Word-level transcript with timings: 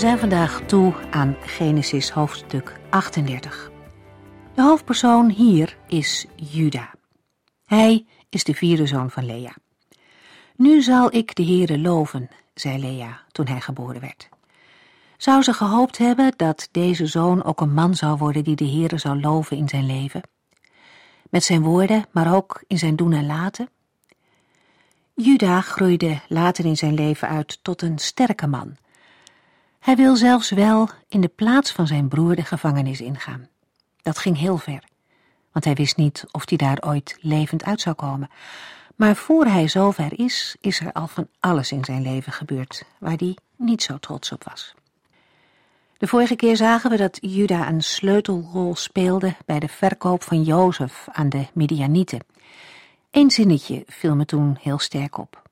Zijn 0.00 0.18
vandaag 0.18 0.60
toe 0.66 0.94
aan 1.10 1.36
Genesis 1.40 2.10
hoofdstuk 2.10 2.80
38. 2.90 3.70
De 4.54 4.62
hoofdpersoon 4.62 5.30
hier 5.30 5.76
is 5.86 6.26
Juda. 6.36 6.94
Hij 7.64 8.06
is 8.28 8.44
de 8.44 8.54
vierde 8.54 8.86
zoon 8.86 9.10
van 9.10 9.24
Lea. 9.24 9.54
Nu 10.56 10.82
zal 10.82 11.14
ik 11.14 11.34
de 11.34 11.44
Heere 11.44 11.78
loven, 11.78 12.28
zei 12.54 12.78
Lea 12.78 13.20
toen 13.32 13.46
hij 13.46 13.60
geboren 13.60 14.00
werd. 14.00 14.28
Zou 15.16 15.42
ze 15.42 15.52
gehoopt 15.52 15.98
hebben 15.98 16.32
dat 16.36 16.68
deze 16.70 17.06
zoon 17.06 17.44
ook 17.44 17.60
een 17.60 17.74
man 17.74 17.94
zou 17.94 18.18
worden 18.18 18.44
die 18.44 18.56
de 18.56 18.68
Heere 18.68 18.98
zou 18.98 19.20
loven 19.20 19.56
in 19.56 19.68
zijn 19.68 19.86
leven? 19.86 20.22
Met 21.30 21.44
zijn 21.44 21.62
woorden, 21.62 22.04
maar 22.10 22.34
ook 22.34 22.64
in 22.66 22.78
zijn 22.78 22.96
doen 22.96 23.12
en 23.12 23.26
laten? 23.26 23.68
Juda 25.14 25.60
groeide 25.60 26.20
later 26.28 26.64
in 26.64 26.76
zijn 26.76 26.94
leven 26.94 27.28
uit 27.28 27.58
tot 27.62 27.82
een 27.82 27.98
sterke 27.98 28.46
man 28.46 28.76
hij 29.80 29.96
wil 29.96 30.16
zelfs 30.16 30.50
wel 30.50 30.88
in 31.08 31.20
de 31.20 31.28
plaats 31.28 31.72
van 31.72 31.86
zijn 31.86 32.08
broer 32.08 32.36
de 32.36 32.44
gevangenis 32.44 33.00
ingaan. 33.00 33.48
Dat 34.02 34.18
ging 34.18 34.38
heel 34.38 34.58
ver, 34.58 34.84
want 35.52 35.64
hij 35.64 35.74
wist 35.74 35.96
niet 35.96 36.24
of 36.30 36.48
hij 36.48 36.58
daar 36.58 36.78
ooit 36.80 37.16
levend 37.20 37.64
uit 37.64 37.80
zou 37.80 37.94
komen. 37.94 38.30
Maar 38.96 39.16
voor 39.16 39.44
hij 39.44 39.68
zover 39.68 40.18
is, 40.18 40.56
is 40.60 40.80
er 40.80 40.92
al 40.92 41.06
van 41.06 41.28
alles 41.40 41.72
in 41.72 41.84
zijn 41.84 42.02
leven 42.02 42.32
gebeurd 42.32 42.84
waar 42.98 43.16
hij 43.16 43.36
niet 43.56 43.82
zo 43.82 43.98
trots 43.98 44.32
op 44.32 44.44
was. 44.44 44.74
De 45.98 46.06
vorige 46.06 46.36
keer 46.36 46.56
zagen 46.56 46.90
we 46.90 46.96
dat 46.96 47.18
Juda 47.20 47.68
een 47.68 47.82
sleutelrol 47.82 48.76
speelde 48.76 49.34
bij 49.46 49.58
de 49.58 49.68
verkoop 49.68 50.22
van 50.22 50.42
Jozef 50.42 51.08
aan 51.12 51.28
de 51.28 51.46
Midianieten. 51.52 52.24
Eén 53.10 53.30
zinnetje 53.30 53.82
viel 53.86 54.14
me 54.14 54.24
toen 54.24 54.56
heel 54.60 54.78
sterk 54.78 55.18
op. 55.18 55.42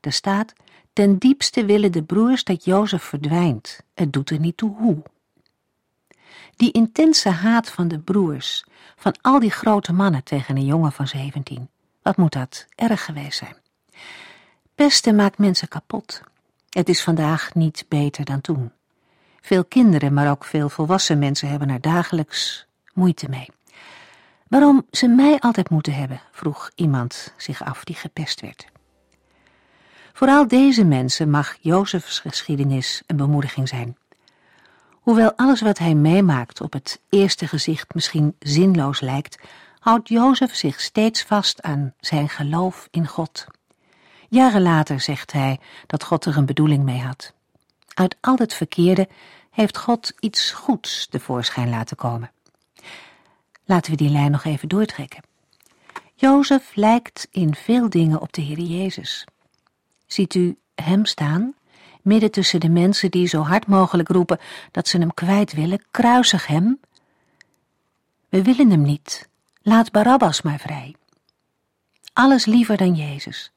Er 0.00 0.12
staat 0.12 0.52
Ten 0.94 1.18
diepste 1.18 1.64
willen 1.64 1.92
de 1.92 2.02
broers 2.02 2.44
dat 2.44 2.64
Jozef 2.64 3.02
verdwijnt. 3.02 3.80
Het 3.94 4.12
doet 4.12 4.30
er 4.30 4.38
niet 4.38 4.56
toe 4.56 4.76
hoe. 4.76 5.02
Die 6.56 6.72
intense 6.72 7.28
haat 7.28 7.70
van 7.70 7.88
de 7.88 7.98
broers, 7.98 8.64
van 8.96 9.14
al 9.20 9.38
die 9.40 9.50
grote 9.50 9.92
mannen 9.92 10.24
tegen 10.24 10.56
een 10.56 10.64
jongen 10.64 10.92
van 10.92 11.08
zeventien. 11.08 11.68
Wat 12.02 12.16
moet 12.16 12.32
dat 12.32 12.66
erg 12.74 13.04
geweest 13.04 13.38
zijn? 13.38 13.56
Pesten 14.74 15.14
maakt 15.14 15.38
mensen 15.38 15.68
kapot. 15.68 16.22
Het 16.68 16.88
is 16.88 17.02
vandaag 17.02 17.54
niet 17.54 17.84
beter 17.88 18.24
dan 18.24 18.40
toen. 18.40 18.72
Veel 19.40 19.64
kinderen, 19.64 20.12
maar 20.12 20.30
ook 20.30 20.44
veel 20.44 20.68
volwassen 20.68 21.18
mensen 21.18 21.48
hebben 21.48 21.70
er 21.70 21.80
dagelijks 21.80 22.66
moeite 22.92 23.28
mee. 23.28 23.48
Waarom 24.48 24.86
ze 24.90 25.08
mij 25.08 25.38
altijd 25.40 25.70
moeten 25.70 25.94
hebben, 25.94 26.20
vroeg 26.32 26.70
iemand 26.74 27.32
zich 27.36 27.64
af 27.64 27.84
die 27.84 27.96
gepest 27.96 28.40
werd. 28.40 28.72
Vooral 30.16 30.48
deze 30.48 30.84
mensen 30.84 31.30
mag 31.30 31.56
Jozefs 31.60 32.18
geschiedenis 32.18 33.02
een 33.06 33.16
bemoediging 33.16 33.68
zijn. 33.68 33.96
Hoewel 34.90 35.32
alles 35.36 35.60
wat 35.60 35.78
hij 35.78 35.94
meemaakt 35.94 36.60
op 36.60 36.72
het 36.72 37.00
eerste 37.08 37.46
gezicht 37.46 37.94
misschien 37.94 38.36
zinloos 38.38 39.00
lijkt, 39.00 39.38
houdt 39.78 40.08
Jozef 40.08 40.54
zich 40.54 40.80
steeds 40.80 41.22
vast 41.22 41.62
aan 41.62 41.94
zijn 42.00 42.28
geloof 42.28 42.88
in 42.90 43.06
God. 43.06 43.46
Jaren 44.28 44.62
later 44.62 45.00
zegt 45.00 45.32
hij 45.32 45.58
dat 45.86 46.04
God 46.04 46.24
er 46.24 46.36
een 46.36 46.46
bedoeling 46.46 46.84
mee 46.84 47.00
had. 47.00 47.32
Uit 47.94 48.16
al 48.20 48.36
het 48.36 48.54
verkeerde 48.54 49.08
heeft 49.50 49.78
God 49.78 50.12
iets 50.20 50.50
goeds 50.50 51.06
tevoorschijn 51.06 51.68
laten 51.68 51.96
komen. 51.96 52.30
Laten 53.64 53.90
we 53.90 53.96
die 53.96 54.10
lijn 54.10 54.30
nog 54.30 54.44
even 54.44 54.68
doortrekken. 54.68 55.22
Jozef 56.14 56.74
lijkt 56.74 57.28
in 57.30 57.54
veel 57.54 57.90
dingen 57.90 58.20
op 58.20 58.32
de 58.32 58.42
Heer 58.42 58.60
Jezus. 58.60 59.24
Ziet 60.06 60.34
u 60.34 60.58
hem 60.74 61.04
staan, 61.06 61.54
midden 62.02 62.30
tussen 62.30 62.60
de 62.60 62.68
mensen 62.68 63.10
die 63.10 63.26
zo 63.26 63.40
hard 63.40 63.66
mogelijk 63.66 64.08
roepen 64.08 64.38
dat 64.70 64.88
ze 64.88 64.98
hem 64.98 65.14
kwijt 65.14 65.52
willen, 65.52 65.82
kruisig 65.90 66.46
hem. 66.46 66.80
We 68.28 68.42
willen 68.42 68.70
hem 68.70 68.82
niet, 68.82 69.28
laat 69.62 69.92
Barabbas 69.92 70.42
maar 70.42 70.58
vrij. 70.58 70.94
Alles 72.12 72.44
liever 72.44 72.76
dan 72.76 72.94
Jezus, 72.94 73.52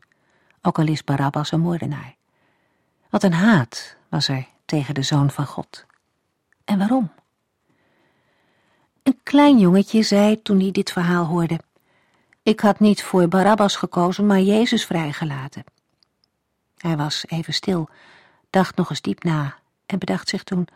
ook 0.62 0.80
al 0.80 0.88
is 0.88 1.03
Barabbas 1.03 1.52
een 1.52 1.59
moordenaar. 1.59 2.16
Wat 3.09 3.24
een 3.24 3.34
haat 3.34 3.97
was 4.09 4.28
er 4.28 4.47
tegen 4.66 4.94
de 4.94 5.02
Zoon 5.02 5.31
van 5.31 5.46
God. 5.46 5.85
En 6.66 6.78
waarom? 6.78 7.12
Een 9.03 9.19
klein 9.24 9.59
jongetje 9.59 10.03
zei 10.03 10.41
toen 10.41 10.59
hij 10.59 10.72
dit 10.72 10.91
verhaal 10.91 11.25
hoorde: 11.25 11.59
Ik 12.44 12.59
had 12.59 12.79
niet 12.79 13.03
voor 13.03 13.28
Barabbas 13.28 13.75
gekozen, 13.75 14.25
maar 14.25 14.41
Jezus 14.41 14.85
vrijgelaten. 14.85 15.64
Hij 16.77 16.97
was 16.97 17.23
even 17.27 17.53
stil, 17.53 17.89
dacht 18.49 18.75
nog 18.75 18.89
eens 18.89 19.01
diep 19.01 19.23
na 19.23 19.55
en 19.85 19.99
bedacht 19.99 20.29
zich 20.29 20.43
toen: 20.43 20.67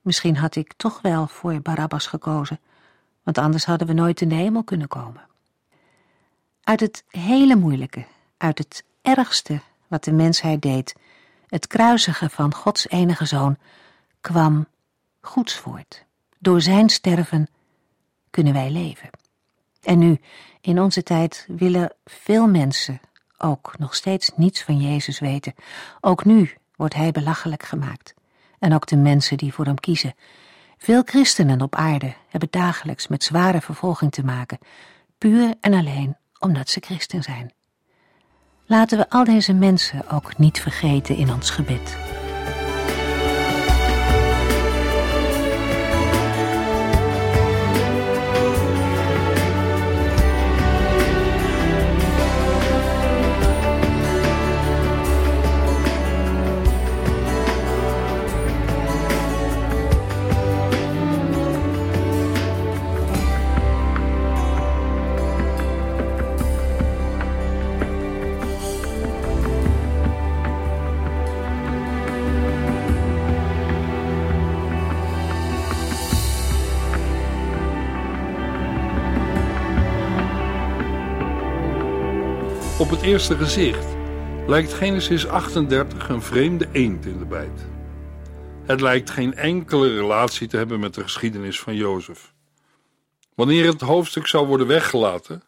misschien 0.00 0.36
had 0.36 0.56
ik 0.56 0.72
toch 0.76 1.00
wel 1.00 1.26
voor 1.26 1.60
Barabbas 1.60 2.06
gekozen, 2.06 2.60
want 3.22 3.38
anders 3.38 3.64
hadden 3.64 3.86
we 3.86 3.92
nooit 3.92 4.20
in 4.20 4.28
de 4.28 4.34
hemel 4.34 4.64
kunnen 4.64 4.88
komen. 4.88 5.26
Uit 6.62 6.80
het 6.80 7.04
hele 7.08 7.56
moeilijke, 7.56 8.06
uit 8.36 8.58
het 8.58 8.84
ergste 9.02 9.60
wat 9.88 10.04
de 10.04 10.12
mensheid 10.12 10.62
deed, 10.62 10.94
het 11.46 11.66
kruisigen 11.66 12.30
van 12.30 12.54
Gods 12.54 12.88
enige 12.88 13.24
zoon, 13.24 13.56
kwam 14.20 14.66
goeds 15.20 15.54
voort. 15.56 16.04
Door 16.38 16.60
zijn 16.60 16.88
sterven 16.88 17.48
kunnen 18.30 18.52
wij 18.52 18.70
leven. 18.70 19.10
En 19.82 19.98
nu, 19.98 20.20
in 20.60 20.80
onze 20.80 21.02
tijd, 21.02 21.46
willen 21.48 21.92
veel 22.04 22.48
mensen 22.48 23.00
ook 23.42 23.74
nog 23.78 23.94
steeds 23.94 24.30
niets 24.36 24.62
van 24.62 24.76
Jezus 24.80 25.18
weten. 25.18 25.54
Ook 26.00 26.24
nu 26.24 26.50
wordt 26.76 26.94
hij 26.94 27.10
belachelijk 27.10 27.62
gemaakt. 27.62 28.14
En 28.58 28.74
ook 28.74 28.86
de 28.86 28.96
mensen 28.96 29.36
die 29.36 29.52
voor 29.52 29.64
hem 29.64 29.80
kiezen. 29.80 30.14
Veel 30.78 31.02
christenen 31.04 31.60
op 31.60 31.74
aarde 31.74 32.14
hebben 32.28 32.48
dagelijks 32.50 33.08
met 33.08 33.24
zware 33.24 33.60
vervolging 33.60 34.12
te 34.12 34.24
maken, 34.24 34.58
puur 35.18 35.54
en 35.60 35.74
alleen 35.74 36.16
omdat 36.38 36.68
ze 36.68 36.80
christen 36.80 37.22
zijn. 37.22 37.52
Laten 38.66 38.98
we 38.98 39.10
al 39.10 39.24
deze 39.24 39.52
mensen 39.52 40.08
ook 40.08 40.38
niet 40.38 40.60
vergeten 40.60 41.16
in 41.16 41.32
ons 41.32 41.50
gebed. 41.50 42.11
Op 82.82 82.90
het 82.90 83.02
eerste 83.02 83.36
gezicht 83.36 83.86
lijkt 84.46 84.72
Genesis 84.72 85.26
38 85.26 86.08
een 86.08 86.22
vreemde 86.22 86.68
eend 86.72 87.06
in 87.06 87.18
de 87.18 87.24
bijt. 87.24 87.66
Het 88.64 88.80
lijkt 88.80 89.10
geen 89.10 89.34
enkele 89.34 89.94
relatie 89.94 90.48
te 90.48 90.56
hebben 90.56 90.80
met 90.80 90.94
de 90.94 91.02
geschiedenis 91.02 91.60
van 91.60 91.74
Jozef. 91.74 92.32
Wanneer 93.34 93.66
het 93.66 93.80
hoofdstuk 93.80 94.26
zou 94.26 94.46
worden 94.46 94.66
weggelaten, 94.66 95.42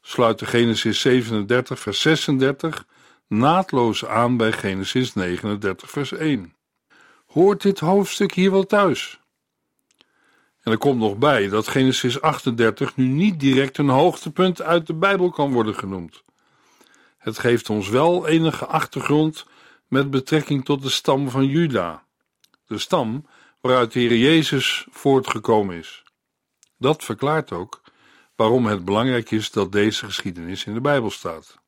sluit 0.00 0.38
de 0.38 0.46
Genesis 0.46 1.00
37 1.00 1.78
vers 1.78 2.00
36 2.00 2.86
naadloos 3.26 4.06
aan 4.06 4.36
bij 4.36 4.52
Genesis 4.52 5.14
39 5.14 5.90
vers 5.90 6.12
1. 6.12 6.54
Hoort 7.26 7.62
dit 7.62 7.78
hoofdstuk 7.78 8.32
hier 8.32 8.50
wel 8.50 8.66
thuis? 8.66 9.20
En 10.62 10.72
er 10.72 10.78
komt 10.78 10.98
nog 10.98 11.16
bij 11.16 11.48
dat 11.48 11.68
Genesis 11.68 12.20
38 12.20 12.96
nu 12.96 13.06
niet 13.06 13.40
direct 13.40 13.78
een 13.78 13.88
hoogtepunt 13.88 14.62
uit 14.62 14.86
de 14.86 14.94
Bijbel 14.94 15.30
kan 15.30 15.52
worden 15.52 15.74
genoemd. 15.74 16.26
Het 17.18 17.38
geeft 17.38 17.70
ons 17.70 17.88
wel 17.88 18.26
enige 18.26 18.66
achtergrond 18.66 19.46
met 19.88 20.10
betrekking 20.10 20.64
tot 20.64 20.82
de 20.82 20.90
stam 20.90 21.30
van 21.30 21.46
Juda. 21.46 22.04
De 22.66 22.78
stam 22.78 23.26
waaruit 23.60 23.92
de 23.92 24.00
Heer 24.00 24.16
Jezus 24.16 24.86
voortgekomen 24.90 25.76
is. 25.76 26.02
Dat 26.78 27.04
verklaart 27.04 27.52
ook 27.52 27.82
waarom 28.36 28.66
het 28.66 28.84
belangrijk 28.84 29.30
is 29.30 29.50
dat 29.50 29.72
deze 29.72 30.04
geschiedenis 30.04 30.64
in 30.64 30.74
de 30.74 30.80
Bijbel 30.80 31.10
staat. 31.10 31.58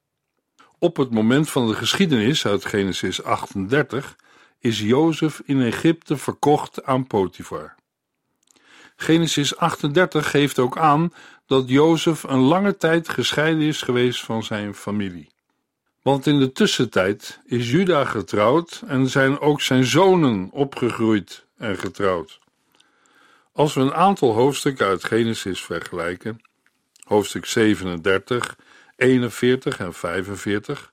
Op 0.78 0.96
het 0.96 1.10
moment 1.10 1.50
van 1.50 1.68
de 1.68 1.74
geschiedenis 1.74 2.46
uit 2.46 2.64
Genesis 2.64 3.22
38 3.22 4.16
is 4.58 4.80
Jozef 4.80 5.42
in 5.44 5.62
Egypte 5.62 6.16
verkocht 6.16 6.84
aan 6.84 7.06
Potifar. 7.06 7.74
Genesis 8.96 9.56
38 9.56 10.30
geeft 10.30 10.58
ook 10.58 10.78
aan 10.78 11.12
dat 11.46 11.68
Jozef 11.68 12.22
een 12.22 12.40
lange 12.40 12.76
tijd 12.76 13.08
gescheiden 13.08 13.62
is 13.62 13.82
geweest 13.82 14.24
van 14.24 14.42
zijn 14.42 14.74
familie. 14.74 15.28
Want 16.02 16.26
in 16.26 16.38
de 16.38 16.52
tussentijd 16.52 17.40
is 17.44 17.70
Juda 17.70 18.04
getrouwd 18.04 18.82
en 18.86 19.08
zijn 19.08 19.40
ook 19.40 19.60
zijn 19.60 19.84
zonen 19.84 20.48
opgegroeid 20.52 21.44
en 21.56 21.76
getrouwd. 21.78 22.38
Als 23.52 23.74
we 23.74 23.80
een 23.80 23.94
aantal 23.94 24.32
hoofdstukken 24.32 24.86
uit 24.86 25.04
Genesis 25.04 25.62
vergelijken, 25.62 26.40
hoofdstuk 27.04 27.46
37, 27.46 28.56
41 28.96 29.78
en 29.78 29.94
45, 29.94 30.92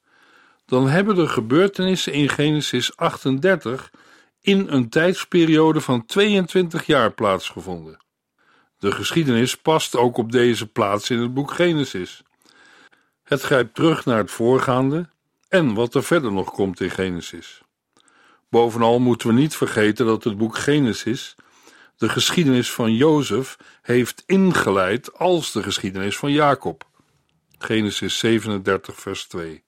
dan 0.65 0.89
hebben 0.89 1.15
de 1.15 1.27
gebeurtenissen 1.27 2.13
in 2.13 2.30
Genesis 2.30 2.98
38 2.98 3.92
in 4.42 4.68
een 4.69 4.89
tijdsperiode 4.89 5.81
van 5.81 6.06
22 6.06 6.86
jaar 6.86 7.12
plaatsgevonden. 7.12 7.98
De 8.80 8.92
geschiedenis 8.92 9.57
past 9.57 9.95
ook 9.95 10.18
op 10.18 10.31
deze 10.31 10.68
plaats 10.68 11.09
in 11.09 11.19
het 11.19 11.33
boek 11.33 11.51
Genesis. 11.51 12.24
Het 13.27 13.41
grijpt 13.41 13.75
terug 13.75 14.06
naar 14.06 14.18
het 14.18 14.31
voorgaande 14.31 15.09
en 15.50 15.74
wat 15.74 15.95
er 15.95 16.03
verder 16.03 16.31
nog 16.31 16.51
komt 16.51 16.79
in 16.79 16.89
Genesis. 16.89 17.62
Bovenal 18.50 19.00
moeten 19.00 19.27
we 19.27 19.33
niet 19.33 19.56
vergeten 19.56 20.06
dat 20.06 20.24
het 20.24 20.38
boek 20.38 20.57
Genesis 20.57 21.35
de 21.97 22.09
geschiedenis 22.09 22.71
van 22.71 22.94
Jozef 22.94 23.57
heeft 23.81 24.24
ingeleid 24.25 25.18
als 25.18 25.51
de 25.51 25.63
geschiedenis 25.63 26.18
van 26.18 26.31
Jacob. 26.31 26.89
Genesis 27.57 28.19
37, 28.19 29.00
vers 29.00 29.25
2. 29.25 29.63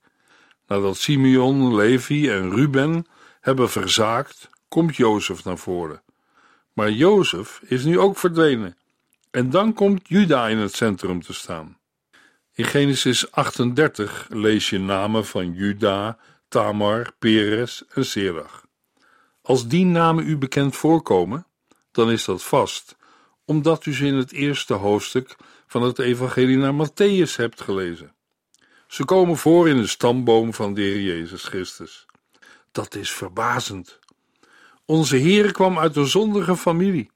Nadat 0.68 0.98
Simeon, 0.98 1.76
Levi 1.76 2.30
en 2.30 2.52
Ruben 2.52 3.06
hebben 3.42 3.70
verzaakt, 3.70 4.50
komt 4.68 4.96
Jozef 4.96 5.44
naar 5.44 5.58
voren. 5.58 6.02
Maar 6.74 6.92
Jozef 6.92 7.62
is 7.64 7.84
nu 7.84 8.00
ook 8.00 8.18
verdwenen. 8.18 8.78
En 9.32 9.50
dan 9.50 9.74
komt 9.74 10.08
Juda 10.08 10.48
in 10.48 10.58
het 10.58 10.76
centrum 10.76 11.22
te 11.22 11.34
staan. 11.34 11.79
In 12.60 12.66
Genesis 12.66 13.32
38 13.32 14.28
lees 14.30 14.70
je 14.70 14.80
namen 14.80 15.26
van 15.26 15.54
Juda, 15.54 16.18
Tamar, 16.48 17.12
Peres 17.20 17.84
en 17.90 18.06
Serach. 18.06 18.66
Als 19.42 19.68
die 19.68 19.86
namen 19.86 20.28
u 20.28 20.38
bekend 20.38 20.76
voorkomen, 20.76 21.48
dan 21.92 22.12
is 22.12 22.26
dat 22.26 22.44
vast, 22.44 22.96
omdat 23.46 23.86
u 23.86 23.94
ze 23.94 24.06
in 24.06 24.14
het 24.14 24.32
eerste 24.32 24.74
hoofdstuk 24.74 25.36
van 25.68 25.82
het 25.82 26.00
Evangelie 26.00 26.58
naar 26.58 26.88
Matthäus 26.88 27.36
hebt 27.36 27.62
gelezen. 27.62 28.14
Ze 28.88 29.06
komen 29.06 29.38
voor 29.38 29.70
in 29.70 29.78
de 29.78 29.88
stamboom 29.88 30.54
van 30.54 30.74
de 30.74 30.82
Heer 30.82 31.02
Jezus 31.02 31.44
Christus. 31.44 32.06
Dat 32.72 32.96
is 32.96 33.12
verbazend. 33.12 34.00
Onze 34.86 35.16
Heer 35.16 35.52
kwam 35.52 35.80
uit 35.80 35.96
een 35.96 36.08
zondige 36.08 36.58
familie. 36.58 37.12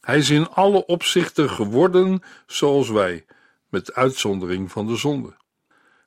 Hij 0.00 0.18
is 0.18 0.30
in 0.30 0.48
alle 0.48 0.86
opzichten 0.86 1.50
geworden 1.50 2.22
zoals 2.46 2.88
wij, 2.88 3.24
met 3.68 3.94
uitzondering 3.94 4.70
van 4.70 4.86
de 4.86 4.96
zonde. 4.96 5.36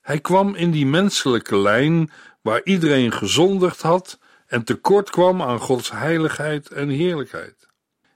Hij 0.01 0.19
kwam 0.19 0.55
in 0.55 0.71
die 0.71 0.85
menselijke 0.85 1.57
lijn 1.57 2.11
waar 2.41 2.61
iedereen 2.63 3.11
gezondigd 3.11 3.81
had 3.81 4.19
en 4.47 4.63
tekort 4.63 5.09
kwam 5.09 5.41
aan 5.41 5.59
Gods 5.59 5.91
heiligheid 5.91 6.71
en 6.71 6.89
heerlijkheid. 6.89 7.67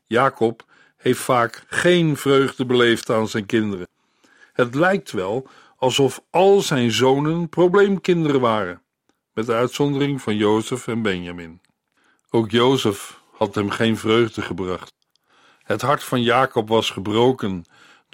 Jacob 0.06 0.66
heeft 0.98 1.20
vaak 1.20 1.64
geen 1.68 2.18
vreugde 2.18 2.66
beleefd 2.66 3.10
aan 3.10 3.28
zijn 3.28 3.46
kinderen. 3.46 3.88
Het 4.54 4.76
lijkt 4.76 5.12
wel 5.12 5.48
alsof 5.78 6.24
al 6.30 6.62
zijn 6.62 6.92
zonen 6.92 7.50
probleemkinderen 7.50 8.42
waren, 8.42 8.82
met 9.34 9.50
uitzondering 9.50 10.22
van 10.22 10.36
Jozef 10.36 10.88
en 10.88 11.02
Benjamin. 11.02 11.62
Ook 12.30 12.52
Jozef 12.52 13.20
had 13.32 13.56
hem 13.56 13.70
geen 13.70 13.98
vreugde 13.98 14.42
gebracht. 14.42 14.94
Het 15.64 15.82
hart 15.82 16.04
van 16.04 16.22
Jacob 16.22 16.68
was 16.68 16.90
gebroken 16.90 17.66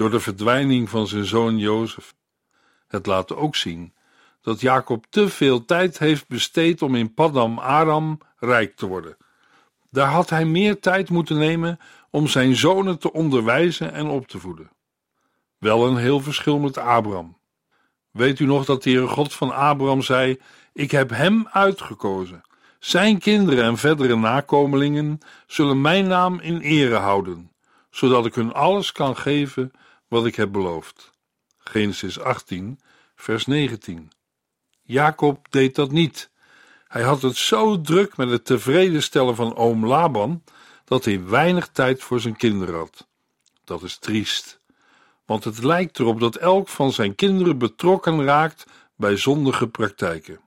door 0.01 0.09
de 0.09 0.19
verdwijning 0.19 0.89
van 0.89 1.07
zijn 1.07 1.25
zoon 1.25 1.57
Jozef. 1.57 2.13
Het 2.88 3.06
laat 3.06 3.36
ook 3.36 3.56
zien 3.56 3.94
dat 4.42 4.62
Jacob 4.62 5.06
te 5.09 5.30
veel 5.30 5.65
tijd 5.65 6.00
heeft 6.00 6.27
besteed 6.27 6.81
om 6.81 6.95
in 6.95 7.13
Padam 7.13 7.59
Aram 7.59 8.19
rijk 8.38 8.75
te 8.75 8.88
worden. 8.88 9.18
Daar 9.89 10.07
had 10.07 10.30
hij 10.30 10.45
meer 10.45 10.80
tijd 10.80 11.09
moeten 11.09 11.38
nemen 11.38 11.80
om 12.09 12.27
zijn 12.27 12.56
zonen 12.56 13.00
te 13.00 13.13
onderwijzen 13.13 13.94
en 13.94 14.07
op 14.07 14.27
te 14.27 14.39
voeden. 14.39 14.71
Wel 15.57 15.88
een 15.88 15.98
heel 15.98 16.19
verschil 16.19 16.59
met 16.59 16.77
Abraham. 16.77 17.38
Weet 18.12 18.39
u 18.39 18.45
nog 18.45 18.65
dat 18.65 18.83
de 18.83 18.89
Heere 18.89 19.07
God 19.07 19.33
van 19.33 19.54
Abraham 19.54 20.01
zei: 20.01 20.39
Ik 20.74 20.92
heb 20.92 21.09
hem 21.09 21.47
uitgekozen. 21.51 22.42
Zijn 22.80 23.19
kinderen 23.19 23.63
en 23.63 23.77
verdere 23.77 24.15
nakomelingen 24.15 25.19
zullen 25.47 25.81
mijn 25.81 26.07
naam 26.07 26.39
in 26.39 26.59
ere 26.59 26.95
houden, 26.95 27.51
zodat 27.89 28.25
ik 28.25 28.36
hun 28.36 28.54
alles 28.54 28.92
kan 28.92 29.18
geven 29.18 29.71
wat 30.11 30.25
ik 30.25 30.35
heb 30.35 30.51
beloofd. 30.51 31.11
Genesis 31.57 32.19
18, 32.19 32.79
vers 33.15 33.45
19. 33.45 34.11
Jacob 34.81 35.47
deed 35.49 35.75
dat 35.75 35.91
niet. 35.91 36.29
Hij 36.87 37.01
had 37.01 37.21
het 37.21 37.35
zo 37.35 37.81
druk 37.81 38.17
met 38.17 38.29
het 38.29 38.45
tevreden 38.45 39.03
stellen 39.03 39.35
van 39.35 39.55
oom 39.55 39.85
Laban 39.85 40.43
dat 40.85 41.05
hij 41.05 41.25
weinig 41.25 41.67
tijd 41.67 42.03
voor 42.03 42.19
zijn 42.19 42.35
kinderen 42.35 42.75
had. 42.75 43.07
Dat 43.63 43.83
is 43.83 43.97
triest, 43.97 44.59
want 45.25 45.43
het 45.43 45.63
lijkt 45.63 45.99
erop 45.99 46.19
dat 46.19 46.35
elk 46.35 46.67
van 46.67 46.91
zijn 46.91 47.15
kinderen 47.15 47.57
betrokken 47.57 48.23
raakt 48.23 48.65
bij 48.95 49.17
zondige 49.17 49.67
praktijken. 49.67 50.39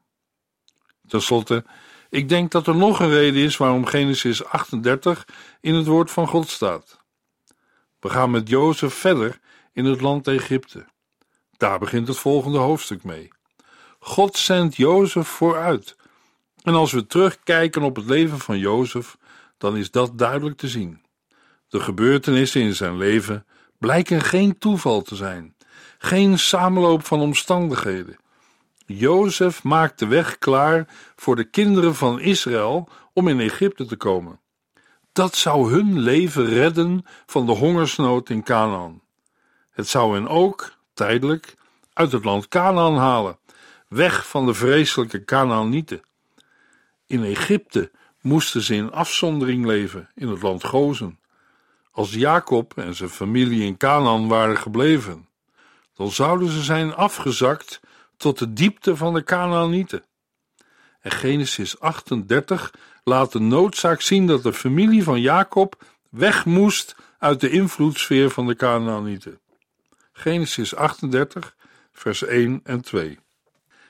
Ten 1.06 1.22
slotte, 1.22 1.64
ik 2.10 2.28
denk 2.28 2.50
dat 2.50 2.66
er 2.66 2.76
nog 2.76 3.00
een 3.00 3.10
reden 3.10 3.42
is 3.42 3.56
waarom 3.56 3.86
Genesis 3.86 4.44
38 4.44 5.26
in 5.60 5.74
het 5.74 5.86
woord 5.86 6.10
van 6.10 6.28
God 6.28 6.48
staat. 6.48 6.98
We 8.00 8.10
gaan 8.10 8.30
met 8.30 8.48
Jozef 8.48 8.94
verder 8.94 9.42
in 9.74 9.84
het 9.84 10.00
land 10.00 10.28
Egypte. 10.28 10.84
Daar 11.56 11.78
begint 11.78 12.08
het 12.08 12.18
volgende 12.18 12.58
hoofdstuk 12.58 13.04
mee. 13.04 13.28
God 13.98 14.36
zendt 14.36 14.76
Jozef 14.76 15.28
vooruit. 15.28 15.96
En 16.62 16.74
als 16.74 16.92
we 16.92 17.06
terugkijken 17.06 17.82
op 17.82 17.96
het 17.96 18.06
leven 18.06 18.38
van 18.38 18.58
Jozef, 18.58 19.16
dan 19.58 19.76
is 19.76 19.90
dat 19.90 20.18
duidelijk 20.18 20.56
te 20.56 20.68
zien. 20.68 21.02
De 21.68 21.80
gebeurtenissen 21.80 22.60
in 22.60 22.74
zijn 22.74 22.96
leven 22.96 23.46
blijken 23.78 24.20
geen 24.20 24.58
toeval 24.58 25.02
te 25.02 25.16
zijn, 25.16 25.56
geen 25.98 26.38
samenloop 26.38 27.04
van 27.04 27.20
omstandigheden. 27.20 28.16
Jozef 28.86 29.62
maakt 29.62 29.98
de 29.98 30.06
weg 30.06 30.38
klaar 30.38 30.86
voor 31.16 31.36
de 31.36 31.44
kinderen 31.44 31.94
van 31.94 32.20
Israël 32.20 32.88
om 33.12 33.28
in 33.28 33.40
Egypte 33.40 33.86
te 33.86 33.96
komen. 33.96 34.40
Dat 35.12 35.36
zou 35.36 35.70
hun 35.72 35.98
leven 35.98 36.46
redden 36.46 37.04
van 37.26 37.46
de 37.46 37.52
hongersnood 37.52 38.30
in 38.30 38.42
Canaan. 38.42 39.02
Het 39.74 39.88
zou 39.88 40.14
hen 40.14 40.28
ook, 40.28 40.72
tijdelijk, 40.92 41.54
uit 41.92 42.12
het 42.12 42.24
land 42.24 42.48
Canaan 42.48 42.96
halen, 42.96 43.38
weg 43.88 44.28
van 44.28 44.46
de 44.46 44.54
vreselijke 44.54 45.24
Canaanieten. 45.24 46.02
In 47.06 47.24
Egypte 47.24 47.90
moesten 48.20 48.62
ze 48.62 48.74
in 48.74 48.92
afzondering 48.92 49.66
leven 49.66 50.10
in 50.14 50.28
het 50.28 50.42
land 50.42 50.64
Gozen. 50.64 51.18
Als 51.90 52.12
Jacob 52.12 52.78
en 52.78 52.94
zijn 52.94 53.10
familie 53.10 53.64
in 53.64 53.76
Canaan 53.76 54.28
waren 54.28 54.56
gebleven, 54.56 55.28
dan 55.94 56.10
zouden 56.10 56.48
ze 56.48 56.62
zijn 56.62 56.94
afgezakt 56.94 57.80
tot 58.16 58.38
de 58.38 58.52
diepte 58.52 58.96
van 58.96 59.14
de 59.14 59.24
Canaanieten. 59.24 60.04
En 61.00 61.10
Genesis 61.10 61.80
38 61.80 62.74
laat 63.04 63.32
de 63.32 63.40
noodzaak 63.40 64.00
zien 64.00 64.26
dat 64.26 64.42
de 64.42 64.52
familie 64.52 65.04
van 65.04 65.20
Jacob 65.20 65.84
weg 66.08 66.44
moest 66.44 66.96
uit 67.18 67.40
de 67.40 67.50
invloedssfeer 67.50 68.30
van 68.30 68.46
de 68.46 68.56
Canaanieten. 68.56 69.38
Genesis 70.16 70.74
38, 70.74 71.56
vers 71.92 72.24
1 72.24 72.60
en 72.64 72.80
2. 72.80 73.18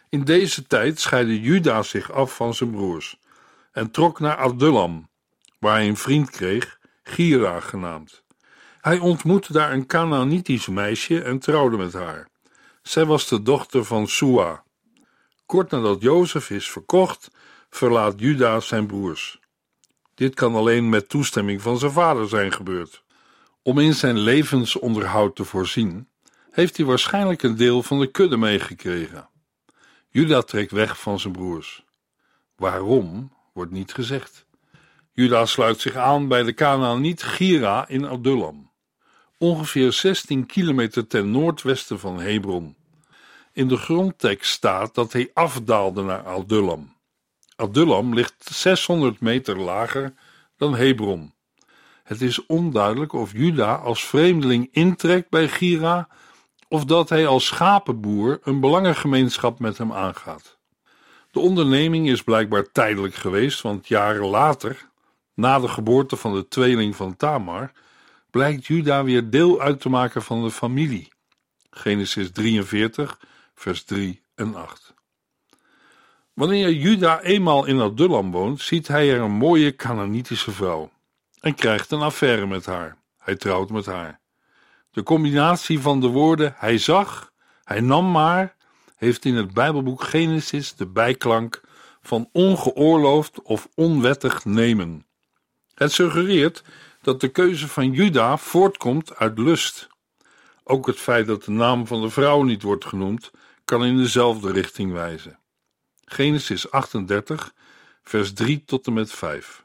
In 0.09 0.25
deze 0.25 0.67
tijd 0.67 1.01
scheidde 1.01 1.41
Juda 1.41 1.83
zich 1.83 2.13
af 2.13 2.37
van 2.37 2.55
zijn 2.55 2.71
broers 2.71 3.19
en 3.73 3.91
trok 3.91 4.21
naar 4.21 4.37
Adullam, 4.37 5.09
waar 5.59 5.75
hij 5.75 5.89
een 5.89 5.97
vriend 5.97 6.31
kreeg, 6.31 6.79
Gira 7.03 7.61
genaamd. 7.61 8.25
Hij 8.81 8.99
ontmoette 8.99 9.53
daar 9.53 9.73
een 9.73 9.87
Canaanitisch 9.87 10.67
meisje 10.67 11.23
en 11.23 11.39
trouwde 11.39 11.77
met 11.77 11.93
haar. 11.93 12.29
Zij 12.83 13.05
was 13.05 13.29
de 13.29 13.43
dochter 13.43 13.85
van 13.85 14.09
Sua. 14.09 14.65
Kort 15.47 15.71
nadat 15.71 16.03
Jozef 16.03 16.51
is 16.51 16.71
verkocht, 16.71 17.31
verlaat 17.71 18.21
Juda 18.21 18.61
zijn 18.61 18.87
broers. 18.87 19.41
Dit 20.15 20.35
kan 20.35 20.55
alleen 20.55 20.89
met 20.89 21.09
toestemming 21.09 21.63
van 21.63 21.79
zijn 21.79 21.93
vader 21.93 22.29
zijn 22.29 22.53
gebeurd. 22.53 23.03
Om 23.63 23.79
in 23.79 23.95
zijn 23.95 24.19
levensonderhoud 24.19 25.37
te 25.37 25.45
voorzien, 25.45 26.09
heeft 26.55 26.77
hij 26.77 26.87
waarschijnlijk 26.87 27.43
een 27.43 27.57
deel 27.57 27.83
van 27.83 28.01
de 28.01 28.07
kudde 28.07 28.37
meegekregen. 28.37 29.29
Juda 30.09 30.43
trekt 30.43 30.71
weg 30.71 31.01
van 31.01 31.21
zijn 31.21 31.33
broers. 31.33 31.85
Waarom 32.57 33.33
wordt 33.53 33.71
niet 33.73 33.93
gezegd. 33.93 34.47
Juda 35.13 35.47
sluit 35.47 35.81
zich 35.81 35.97
aan 35.97 36.29
bij 36.29 36.43
de 36.43 36.53
Kanaaniet 36.53 37.23
Gira 37.23 37.89
in 37.89 38.07
Adullam, 38.07 38.71
ongeveer 39.39 39.93
16 39.93 40.47
kilometer 40.47 41.07
ten 41.07 41.31
noordwesten 41.31 42.01
van 42.01 42.21
Hebron. 42.21 42.77
In 43.53 43.69
de 43.69 43.77
grondtekst 43.77 44.53
staat 44.53 44.95
dat 44.95 45.13
hij 45.13 45.31
afdaalde 45.33 46.03
naar 46.03 46.25
Adullam. 46.25 46.97
Adullam 47.57 48.15
ligt 48.15 48.49
600 48.53 49.21
meter 49.21 49.59
lager 49.59 50.15
dan 50.57 50.75
Hebron. 50.75 51.33
Het 52.03 52.23
is 52.23 52.47
onduidelijk 52.47 53.13
of 53.13 53.33
Juda 53.33 53.75
als 53.75 54.05
vreemdeling 54.05 54.69
intrekt 54.73 55.31
bij 55.31 55.49
Gira 55.49 56.09
of 56.69 56.85
dat 56.85 57.09
hij 57.09 57.27
als 57.27 57.47
schapenboer 57.47 58.41
een 58.43 58.61
belangengemeenschap 58.61 59.59
met 59.59 59.79
hem 59.79 59.93
aangaat. 59.93 60.59
De 61.31 61.41
onderneming 61.41 62.09
is 62.09 62.23
blijkbaar 62.23 62.73
tijdelijk 62.73 63.15
geweest, 63.15 63.61
want 63.61 63.89
jaren 63.89 64.27
later, 64.27 64.89
na 65.35 65.59
de 65.59 65.69
geboorte 65.69 66.17
van 66.17 66.35
de 66.35 66.49
tweeling 66.49 66.97
van 66.97 67.17
Tamar, 67.17 67.73
blijkt 68.31 68.67
Juda 68.67 69.05
weer 69.05 69.31
deel 69.31 69.61
uit 69.61 69.81
te 69.81 69.89
maken 69.89 70.23
van 70.23 70.43
de 70.43 70.51
familie. 70.51 71.13
Genesis 71.71 72.31
43, 72.31 73.19
vers 73.55 73.85
3 73.85 74.23
en 74.35 74.55
8. 74.55 74.95
Wanneer 76.33 76.73
Juda 76.73 77.21
eenmaal 77.21 77.65
in 77.65 77.81
Adullam 77.81 78.31
woont, 78.31 78.61
ziet 78.61 78.89
hij 78.89 79.11
er 79.13 79.21
een 79.21 79.31
mooie 79.31 79.77
Canaanitische 79.77 80.51
vrouw 80.51 80.91
en 81.41 81.55
krijgt 81.55 81.91
een 81.91 82.03
affaire 82.03 82.47
met 82.47 82.67
haar. 82.67 82.97
Hij 83.19 83.37
trouwt 83.37 83.71
met 83.71 83.87
haar. 83.87 84.21
De 84.95 85.03
combinatie 85.03 85.81
van 85.81 86.01
de 86.01 86.07
woorden 86.07 86.55
hij 86.57 86.79
zag, 86.79 87.33
hij 87.65 87.81
nam 87.81 88.11
maar, 88.11 88.57
heeft 88.97 89.25
in 89.25 89.35
het 89.35 89.55
Bijbelboek 89.55 90.03
Genesis 90.03 90.75
de 90.75 90.87
bijklank 90.87 91.61
van 92.03 92.29
ongeoorloofd 92.33 93.43
of 93.43 93.69
onwettig 93.75 94.45
nemen. 94.45 95.07
Het 95.75 95.93
suggereert 95.93 96.63
dat 97.03 97.21
de 97.21 97.29
keuze 97.29 97.69
van 97.69 97.93
Juda 97.93 98.37
voortkomt 98.37 99.17
uit 99.17 99.39
lust. 99.39 99.89
Ook 100.65 100.87
het 100.87 100.99
feit 100.99 101.27
dat 101.27 101.45
de 101.45 101.51
naam 101.51 101.87
van 101.87 102.01
de 102.01 102.11
vrouw 102.11 102.43
niet 102.43 102.63
wordt 102.63 102.85
genoemd, 102.85 103.31
kan 103.65 103.85
in 103.85 103.97
dezelfde 103.97 104.53
richting 104.53 104.93
wijzen. 104.93 105.39
Genesis 106.05 106.71
38, 106.71 107.55
vers 108.03 108.33
3 108.33 108.63
tot 108.67 108.87
en 108.87 108.93
met 108.93 109.13
5. 109.13 109.65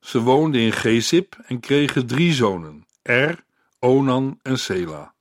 Ze 0.00 0.20
woonden 0.20 0.60
in 0.60 0.72
Gezib 0.72 1.36
en 1.46 1.60
kregen 1.60 2.06
drie 2.06 2.32
zonen, 2.32 2.86
Er, 3.02 3.44
Onan 3.84 4.38
en 4.42 4.58
Sela. 4.58 5.14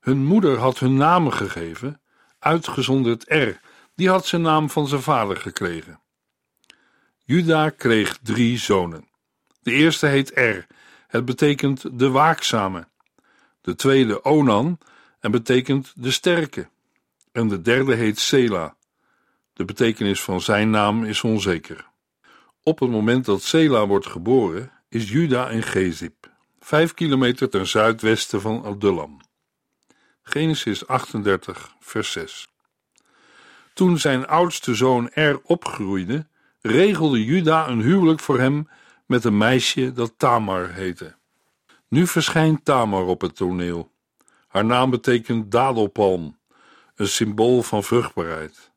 Hun 0.00 0.24
moeder 0.24 0.58
had 0.58 0.78
hun 0.78 0.96
namen 0.96 1.32
gegeven, 1.32 2.00
uitgezonderd 2.38 3.30
Er, 3.30 3.60
die 3.94 4.08
had 4.08 4.26
zijn 4.26 4.42
naam 4.42 4.70
van 4.70 4.88
zijn 4.88 5.02
vader 5.02 5.36
gekregen. 5.36 6.00
Juda 7.24 7.70
kreeg 7.70 8.18
drie 8.22 8.58
zonen. 8.58 9.08
De 9.62 9.72
eerste 9.72 10.06
heet 10.06 10.36
Er, 10.36 10.66
het 11.06 11.24
betekent 11.24 11.98
de 11.98 12.10
waakzame. 12.10 12.88
De 13.60 13.74
tweede 13.74 14.24
Onan 14.24 14.78
en 15.20 15.30
betekent 15.30 15.92
de 15.96 16.10
sterke. 16.10 16.68
En 17.32 17.48
de 17.48 17.62
derde 17.62 17.94
heet 17.94 18.18
Sela. 18.18 18.76
De 19.52 19.64
betekenis 19.64 20.22
van 20.22 20.40
zijn 20.40 20.70
naam 20.70 21.04
is 21.04 21.22
onzeker. 21.22 21.88
Op 22.62 22.78
het 22.80 22.90
moment 22.90 23.24
dat 23.24 23.42
Sela 23.42 23.86
wordt 23.86 24.06
geboren, 24.06 24.72
is 24.88 25.10
Juda 25.10 25.48
in 25.48 25.62
Gezib, 25.62 26.30
vijf 26.60 26.94
kilometer 26.94 27.48
ten 27.48 27.66
zuidwesten 27.66 28.40
van 28.40 28.64
Adullam. 28.64 29.20
Genesis 30.22 30.86
38, 30.86 31.74
vers 31.80 32.12
6. 32.12 32.48
Toen 33.74 33.98
zijn 33.98 34.26
oudste 34.26 34.74
zoon 34.74 35.10
Er 35.10 35.40
opgroeide, 35.42 36.26
regelde 36.60 37.24
Juda 37.24 37.68
een 37.68 37.80
huwelijk 37.80 38.20
voor 38.20 38.38
hem 38.38 38.68
met 39.06 39.24
een 39.24 39.38
meisje 39.38 39.92
dat 39.92 40.12
Tamar 40.16 40.72
heette. 40.72 41.14
Nu 41.88 42.06
verschijnt 42.06 42.64
Tamar 42.64 43.04
op 43.04 43.20
het 43.20 43.36
toneel. 43.36 43.92
Haar 44.48 44.64
naam 44.64 44.90
betekent 44.90 45.50
dadelpalm, 45.50 46.38
een 46.94 47.08
symbool 47.08 47.62
van 47.62 47.84
vruchtbaarheid. 47.84 48.70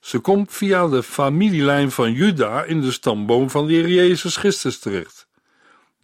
Ze 0.00 0.18
komt 0.18 0.52
via 0.52 0.88
de 0.88 1.02
familielijn 1.02 1.90
van 1.90 2.12
Juda 2.12 2.64
in 2.64 2.80
de 2.80 2.92
stamboom 2.92 3.50
van 3.50 3.66
de 3.66 3.72
Heer 3.72 3.88
Jezus 3.88 4.36
Christus 4.36 4.78
terecht. 4.78 5.17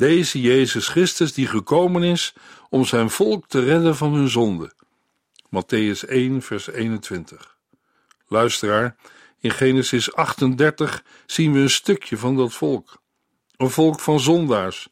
Deze 0.04 0.40
Jezus 0.40 0.88
Christus 0.88 1.32
die 1.32 1.46
gekomen 1.46 2.02
is 2.02 2.34
om 2.68 2.84
zijn 2.84 3.10
volk 3.10 3.48
te 3.48 3.64
redden 3.64 3.96
van 3.96 4.14
hun 4.14 4.28
zonde. 4.28 4.72
Matthäus 5.46 6.08
1, 6.08 6.42
vers 6.42 6.70
21. 6.70 7.56
Luisteraar, 8.26 8.96
in 9.40 9.50
Genesis 9.50 10.12
38 10.12 11.04
zien 11.26 11.52
we 11.52 11.58
een 11.58 11.70
stukje 11.70 12.16
van 12.16 12.36
dat 12.36 12.52
volk. 12.52 13.02
Een 13.56 13.70
volk 13.70 14.00
van 14.00 14.20
zondaars. 14.20 14.88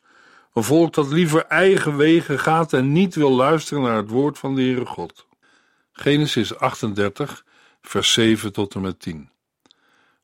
Een 0.55 0.63
volk 0.63 0.95
dat 0.95 1.13
liever 1.13 1.47
eigen 1.47 1.97
wegen 1.97 2.39
gaat 2.39 2.73
en 2.73 2.93
niet 2.93 3.15
wil 3.15 3.31
luisteren 3.31 3.83
naar 3.83 3.97
het 3.97 4.11
woord 4.11 4.39
van 4.39 4.55
de 4.55 4.63
Heere 4.63 4.87
God. 4.87 5.27
Genesis 5.93 6.57
38, 6.57 7.45
vers 7.83 8.13
7 8.13 8.53
tot 8.53 8.75
en 8.75 8.81
met 8.81 9.01
10. 9.01 9.31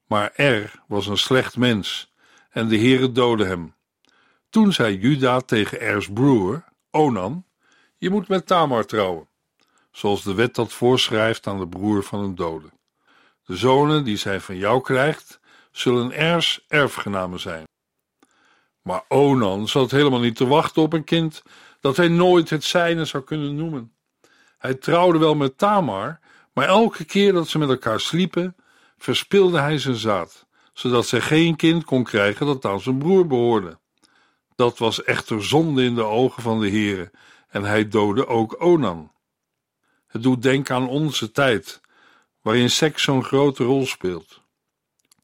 Maar 0.06 0.32
Er 0.34 0.82
was 0.86 1.06
een 1.06 1.18
slecht 1.18 1.56
mens 1.56 2.12
en 2.50 2.68
de 2.68 2.78
Heere 2.78 3.12
doodde 3.12 3.44
hem. 3.44 3.76
Toen 4.50 4.72
zei 4.72 4.98
Juda 4.98 5.40
tegen 5.40 5.80
Ers 5.80 6.08
broer, 6.12 6.64
Onan, 6.90 7.44
je 7.96 8.10
moet 8.10 8.28
met 8.28 8.46
Tamar 8.46 8.84
trouwen, 8.84 9.28
zoals 9.90 10.22
de 10.22 10.34
wet 10.34 10.54
dat 10.54 10.72
voorschrijft 10.72 11.46
aan 11.46 11.58
de 11.58 11.68
broer 11.68 12.02
van 12.02 12.20
een 12.20 12.34
dode. 12.34 12.70
De 13.44 13.56
zonen 13.56 14.04
die 14.04 14.16
zij 14.16 14.40
van 14.40 14.56
jou 14.56 14.80
krijgt, 14.80 15.40
zullen 15.70 16.12
Ers 16.12 16.64
erfgenamen 16.68 17.40
zijn. 17.40 17.64
Maar 18.82 19.04
Onan 19.08 19.68
zat 19.68 19.90
helemaal 19.90 20.20
niet 20.20 20.36
te 20.36 20.46
wachten 20.46 20.82
op 20.82 20.92
een 20.92 21.04
kind 21.04 21.42
dat 21.80 21.96
hij 21.96 22.08
nooit 22.08 22.50
het 22.50 22.64
zijne 22.64 23.04
zou 23.04 23.24
kunnen 23.24 23.56
noemen. 23.56 23.92
Hij 24.58 24.74
trouwde 24.74 25.18
wel 25.18 25.34
met 25.34 25.58
Tamar, 25.58 26.20
maar 26.52 26.66
elke 26.66 27.04
keer 27.04 27.32
dat 27.32 27.48
ze 27.48 27.58
met 27.58 27.68
elkaar 27.68 28.00
sliepen, 28.00 28.56
verspilde 28.98 29.58
hij 29.58 29.78
zijn 29.78 29.96
zaad, 29.96 30.46
zodat 30.72 31.06
zij 31.06 31.20
geen 31.20 31.56
kind 31.56 31.84
kon 31.84 32.04
krijgen 32.04 32.46
dat 32.46 32.64
aan 32.64 32.80
zijn 32.80 32.98
broer 32.98 33.26
behoorde. 33.26 33.78
Dat 34.58 34.78
was 34.78 35.04
echter 35.04 35.44
zonde 35.44 35.84
in 35.84 35.94
de 35.94 36.02
ogen 36.02 36.42
van 36.42 36.60
de 36.60 36.70
Heere, 36.70 37.10
en 37.48 37.62
hij 37.62 37.88
doodde 37.88 38.26
ook 38.26 38.62
Onan. 38.62 39.12
Het 40.06 40.22
doet 40.22 40.42
denken 40.42 40.74
aan 40.74 40.88
onze 40.88 41.30
tijd, 41.30 41.80
waarin 42.42 42.70
seks 42.70 43.02
zo'n 43.02 43.24
grote 43.24 43.64
rol 43.64 43.86
speelt. 43.86 44.40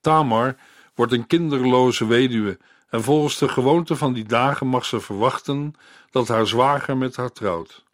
Tamar 0.01 0.57
wordt 0.95 1.13
een 1.13 1.27
kinderloze 1.27 2.07
weduwe 2.07 2.59
en 2.89 3.03
volgens 3.03 3.39
de 3.39 3.49
gewoonte 3.49 3.97
van 3.97 4.13
die 4.13 4.25
dagen 4.25 4.67
mag 4.67 4.85
ze 4.85 5.01
verwachten 5.01 5.75
dat 6.11 6.29
haar 6.29 6.47
zwager 6.47 6.97
met 6.97 7.17
haar 7.17 7.33
trouwt. 7.33 7.85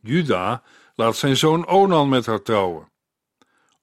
Juda 0.00 0.62
laat 0.94 1.16
zijn 1.16 1.36
zoon 1.36 1.66
Onan 1.66 2.08
met 2.08 2.26
haar 2.26 2.42
trouwen. 2.42 2.92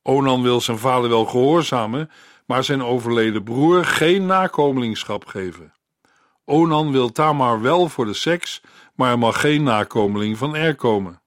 Onan 0.02 0.42
wil 0.42 0.62
zijn 0.62 0.78
vader 0.78 1.10
wel 1.10 1.26
gehoorzamen, 1.26 2.12
maar 2.46 2.64
zijn 2.64 2.84
overleden 2.84 3.44
broer 3.44 3.86
geen 3.86 4.26
nakomelingschap 4.26 5.26
geven. 5.26 5.74
Onan 6.52 6.92
wil 6.92 7.12
Tamar 7.12 7.62
wel 7.62 7.90
voor 7.90 8.06
de 8.06 8.14
seks, 8.14 8.62
maar 8.96 9.12
er 9.12 9.20
mag 9.20 9.42
geen 9.42 9.64
nakomeling 9.64 10.38
van 10.38 10.56
er 10.56 10.76
komen. 10.76 11.22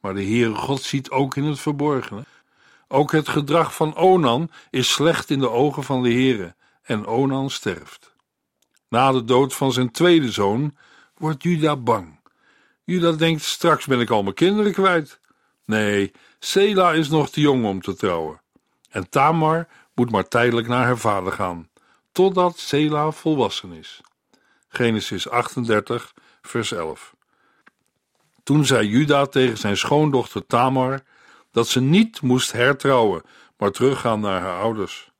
Maar 0.00 0.14
de 0.14 0.24
Heere 0.24 0.54
God 0.54 0.82
ziet 0.82 1.10
ook 1.10 1.36
in 1.36 1.44
het 1.44 1.60
verborgene. 1.60 2.24
Ook 2.88 3.12
het 3.12 3.28
gedrag 3.28 3.74
van 3.74 3.96
Onan 3.96 4.50
is 4.70 4.92
slecht 4.92 5.30
in 5.30 5.38
de 5.38 5.50
ogen 5.50 5.82
van 5.82 6.02
de 6.02 6.12
Heere, 6.12 6.54
en 6.82 7.06
Onan 7.06 7.50
sterft. 7.50 8.14
Na 8.88 9.12
de 9.12 9.24
dood 9.24 9.54
van 9.54 9.72
zijn 9.72 9.90
tweede 9.90 10.30
zoon 10.30 10.76
wordt 11.14 11.42
Juda 11.42 11.76
bang. 11.76 12.20
Juda 12.84 13.12
denkt: 13.12 13.42
straks 13.42 13.86
ben 13.86 14.00
ik 14.00 14.10
al 14.10 14.22
mijn 14.22 14.34
kinderen 14.34 14.72
kwijt. 14.72 15.20
Nee, 15.64 16.12
Sela 16.38 16.92
is 16.92 17.08
nog 17.08 17.30
te 17.30 17.40
jong 17.40 17.64
om 17.64 17.80
te 17.80 17.94
trouwen. 17.94 18.40
En 18.90 19.08
Tamar 19.08 19.68
moet 19.94 20.10
maar 20.10 20.28
tijdelijk 20.28 20.68
naar 20.68 20.84
haar 20.84 20.98
vader 20.98 21.32
gaan, 21.32 21.68
totdat 22.12 22.58
Sela 22.58 23.10
volwassen 23.10 23.72
is. 23.72 24.00
Genesis 24.74 25.28
38, 25.28 26.14
vers 26.42 26.72
11. 26.72 27.14
Toen 28.42 28.64
zei 28.64 28.88
Juda 28.88 29.26
tegen 29.26 29.58
zijn 29.58 29.76
schoondochter 29.76 30.46
Tamar 30.46 31.00
dat 31.50 31.68
ze 31.68 31.80
niet 31.80 32.20
moest 32.20 32.52
hertrouwen, 32.52 33.22
maar 33.56 33.70
teruggaan 33.70 34.20
naar 34.20 34.40
haar 34.40 34.60
ouders. 34.60 35.10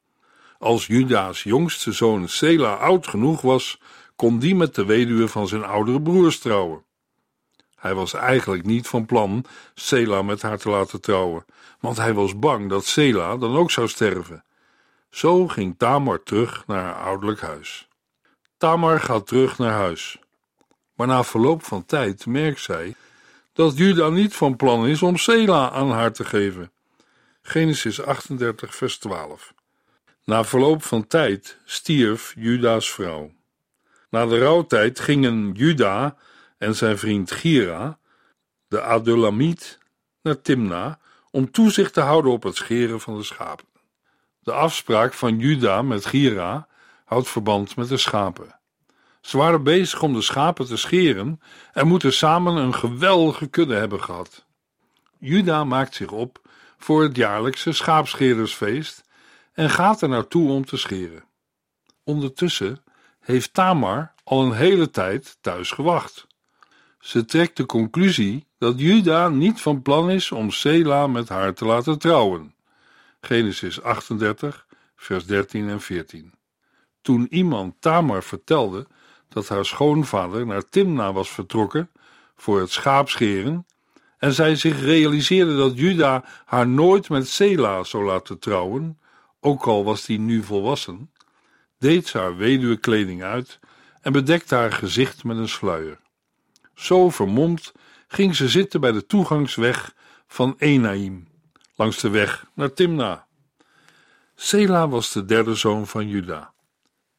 Als 0.59 0.87
Juda's 0.87 1.43
jongste 1.43 1.93
zoon 1.93 2.29
Sela 2.29 2.75
oud 2.75 3.07
genoeg 3.07 3.41
was, 3.41 3.81
kon 4.17 4.39
die 4.39 4.55
met 4.55 4.75
de 4.75 4.85
weduwe 4.85 5.29
van 5.29 5.49
zijn 5.49 5.65
oudere 5.65 6.03
broers 6.03 6.39
trouwen. 6.39 6.85
Hij 7.77 7.95
was 7.95 8.13
eigenlijk 8.13 8.65
niet 8.65 8.89
van 8.89 9.07
plan 9.07 9.45
Sela 9.75 10.23
met 10.23 10.43
haar 10.43 10.59
te 10.59 10.69
laten 10.69 11.01
trouwen, 11.01 11.45
want 11.81 11.97
hij 11.97 12.15
was 12.15 12.39
bang 12.39 12.69
dat 12.69 12.85
Sela 12.85 13.37
dan 13.37 13.57
ook 13.57 13.71
zou 13.71 13.89
sterven. 13.89 14.45
Zo 15.11 15.49
ging 15.49 15.75
Tamar 15.79 16.23
terug 16.23 16.67
naar 16.67 16.83
haar 16.85 17.05
ouderlijk 17.05 17.41
huis. 17.41 17.91
Tamar 18.63 19.01
gaat 19.01 19.27
terug 19.27 19.59
naar 19.59 19.73
huis. 19.73 20.19
Maar 20.95 21.07
na 21.07 21.25
verloop 21.25 21.65
van 21.65 21.85
tijd 21.85 22.27
merkt 22.27 22.61
zij 22.61 22.95
dat 23.53 23.77
Juda 23.77 24.09
niet 24.09 24.35
van 24.35 24.57
plan 24.57 24.87
is 24.87 25.03
om 25.03 25.17
Sela 25.17 25.71
aan 25.71 25.91
haar 25.91 26.13
te 26.13 26.25
geven. 26.25 26.73
Genesis 27.41 28.03
38, 28.03 28.75
vers 28.75 28.99
12. 28.99 29.55
Na 30.25 30.45
verloop 30.45 30.83
van 30.83 31.07
tijd 31.07 31.59
stierf 31.65 32.35
Juda's 32.37 32.91
vrouw 32.91 33.33
Na 34.11 34.27
de 34.27 34.39
rouwtijd 34.39 35.01
gingen 35.01 35.53
Juda 35.53 36.17
en 36.59 36.75
zijn 36.75 36.99
vriend 36.99 37.31
Gira, 37.31 37.99
de 38.69 38.83
Adulamiet, 38.83 39.79
naar 40.21 40.41
Timna 40.41 40.99
om 41.31 41.51
toezicht 41.51 41.93
te 41.93 42.01
houden 42.01 42.33
op 42.33 42.43
het 42.43 42.57
scheren 42.57 43.01
van 43.01 43.17
de 43.17 43.25
schapen. 43.25 43.67
De 44.43 44.53
afspraak 44.53 45.13
van 45.13 45.39
Juda 45.39 45.83
met 45.83 46.07
Gira 46.07 46.71
houdt 47.13 47.29
verband 47.29 47.77
met 47.77 47.89
de 47.89 47.97
schapen. 47.97 48.61
Ze 49.21 49.37
waren 49.37 49.63
bezig 49.63 50.03
om 50.03 50.13
de 50.13 50.23
schapen 50.23 50.67
te 50.67 50.77
scheren 50.77 51.41
en 51.73 51.87
moeten 51.87 52.13
samen 52.13 52.57
een 52.57 52.75
geweldige 52.75 53.47
kudde 53.47 53.75
hebben 53.75 54.03
gehad. 54.03 54.47
Juda 55.19 55.65
maakt 55.65 55.95
zich 55.95 56.11
op 56.11 56.41
voor 56.79 57.03
het 57.03 57.17
jaarlijkse 57.17 57.73
schaapscherersfeest 57.73 59.05
en 59.53 59.71
gaat 59.71 60.03
er 60.03 60.09
naartoe 60.09 60.51
om 60.51 60.65
te 60.65 60.77
scheren. 60.77 61.25
Ondertussen 62.05 62.83
heeft 63.21 63.55
Tamar 63.55 64.15
al 64.25 64.43
een 64.43 64.53
hele 64.53 64.91
tijd 64.91 65.37
thuis 65.41 65.71
gewacht. 65.71 66.27
Ze 66.99 67.25
trekt 67.25 67.57
de 67.57 67.67
conclusie 67.67 68.47
dat 68.59 68.81
Juda 68.81 69.29
niet 69.29 69.61
van 69.61 69.83
plan 69.83 70.11
is 70.11 70.33
om 70.33 70.51
Sela 70.51 71.07
met 71.07 71.29
haar 71.29 71.55
te 71.55 71.65
laten 71.65 71.99
trouwen. 71.99 72.55
Genesis 73.21 73.83
38, 73.83 74.67
vers 74.97 75.27
13 75.27 75.69
en 75.69 75.81
14. 75.81 76.41
Toen 77.03 77.27
iemand 77.31 77.75
Tamar 77.81 78.23
vertelde 78.23 78.87
dat 79.29 79.49
haar 79.49 79.65
schoonvader 79.65 80.47
naar 80.47 80.69
Timna 80.69 81.13
was 81.13 81.31
vertrokken 81.31 81.91
voor 82.37 82.61
het 82.61 82.71
schaapscheren 82.71 83.67
en 84.19 84.33
zij 84.33 84.57
zich 84.57 84.81
realiseerde 84.81 85.57
dat 85.57 85.79
Juda 85.79 86.25
haar 86.45 86.69
nooit 86.69 87.09
met 87.09 87.29
Sela 87.29 87.85
zou 87.85 88.05
laten 88.05 88.39
trouwen, 88.39 88.99
ook 89.41 89.65
al 89.65 89.85
was 89.85 90.05
die 90.05 90.19
nu 90.19 90.43
volwassen, 90.43 91.11
deed 91.79 92.07
ze 92.07 92.19
haar 92.19 92.37
weduwekleding 92.37 93.23
uit 93.23 93.59
en 94.01 94.13
bedekte 94.13 94.55
haar 94.55 94.73
gezicht 94.73 95.25
met 95.25 95.37
een 95.37 95.49
sluier. 95.49 96.01
Zo 96.75 97.11
vermomd 97.11 97.73
ging 98.09 98.37
ze 98.37 98.49
zitten 98.49 98.81
bij 98.81 98.93
de 98.93 99.07
toegangsweg 99.07 99.95
van 100.27 100.55
Enaim, 100.59 101.29
langs 101.77 102.01
de 102.01 102.09
weg 102.11 102.47
naar 102.55 102.73
Timna. 102.73 103.27
Sela 104.35 104.89
was 104.89 105.13
de 105.13 105.25
derde 105.25 105.55
zoon 105.55 105.87
van 105.87 106.09
Juda. 106.09 106.53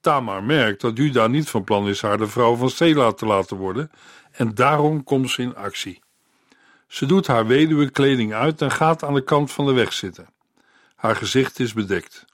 Tamar 0.03 0.43
merkt 0.43 0.81
dat 0.81 0.97
Juda 0.97 1.27
niet 1.27 1.49
van 1.49 1.63
plan 1.63 1.87
is 1.87 2.01
haar 2.01 2.17
de 2.17 2.27
vrouw 2.27 2.55
van 2.55 2.69
Sela 2.69 3.11
te 3.11 3.25
laten 3.25 3.57
worden 3.57 3.91
en 4.31 4.55
daarom 4.55 5.03
komt 5.03 5.29
ze 5.29 5.41
in 5.41 5.55
actie. 5.55 6.01
Ze 6.87 7.05
doet 7.05 7.27
haar 7.27 7.47
weduwekleding 7.47 8.33
uit 8.33 8.61
en 8.61 8.71
gaat 8.71 9.03
aan 9.03 9.13
de 9.13 9.23
kant 9.23 9.51
van 9.51 9.65
de 9.65 9.73
weg 9.73 9.93
zitten. 9.93 10.27
Haar 10.95 11.15
gezicht 11.15 11.59
is 11.59 11.73
bedekt. 11.73 12.25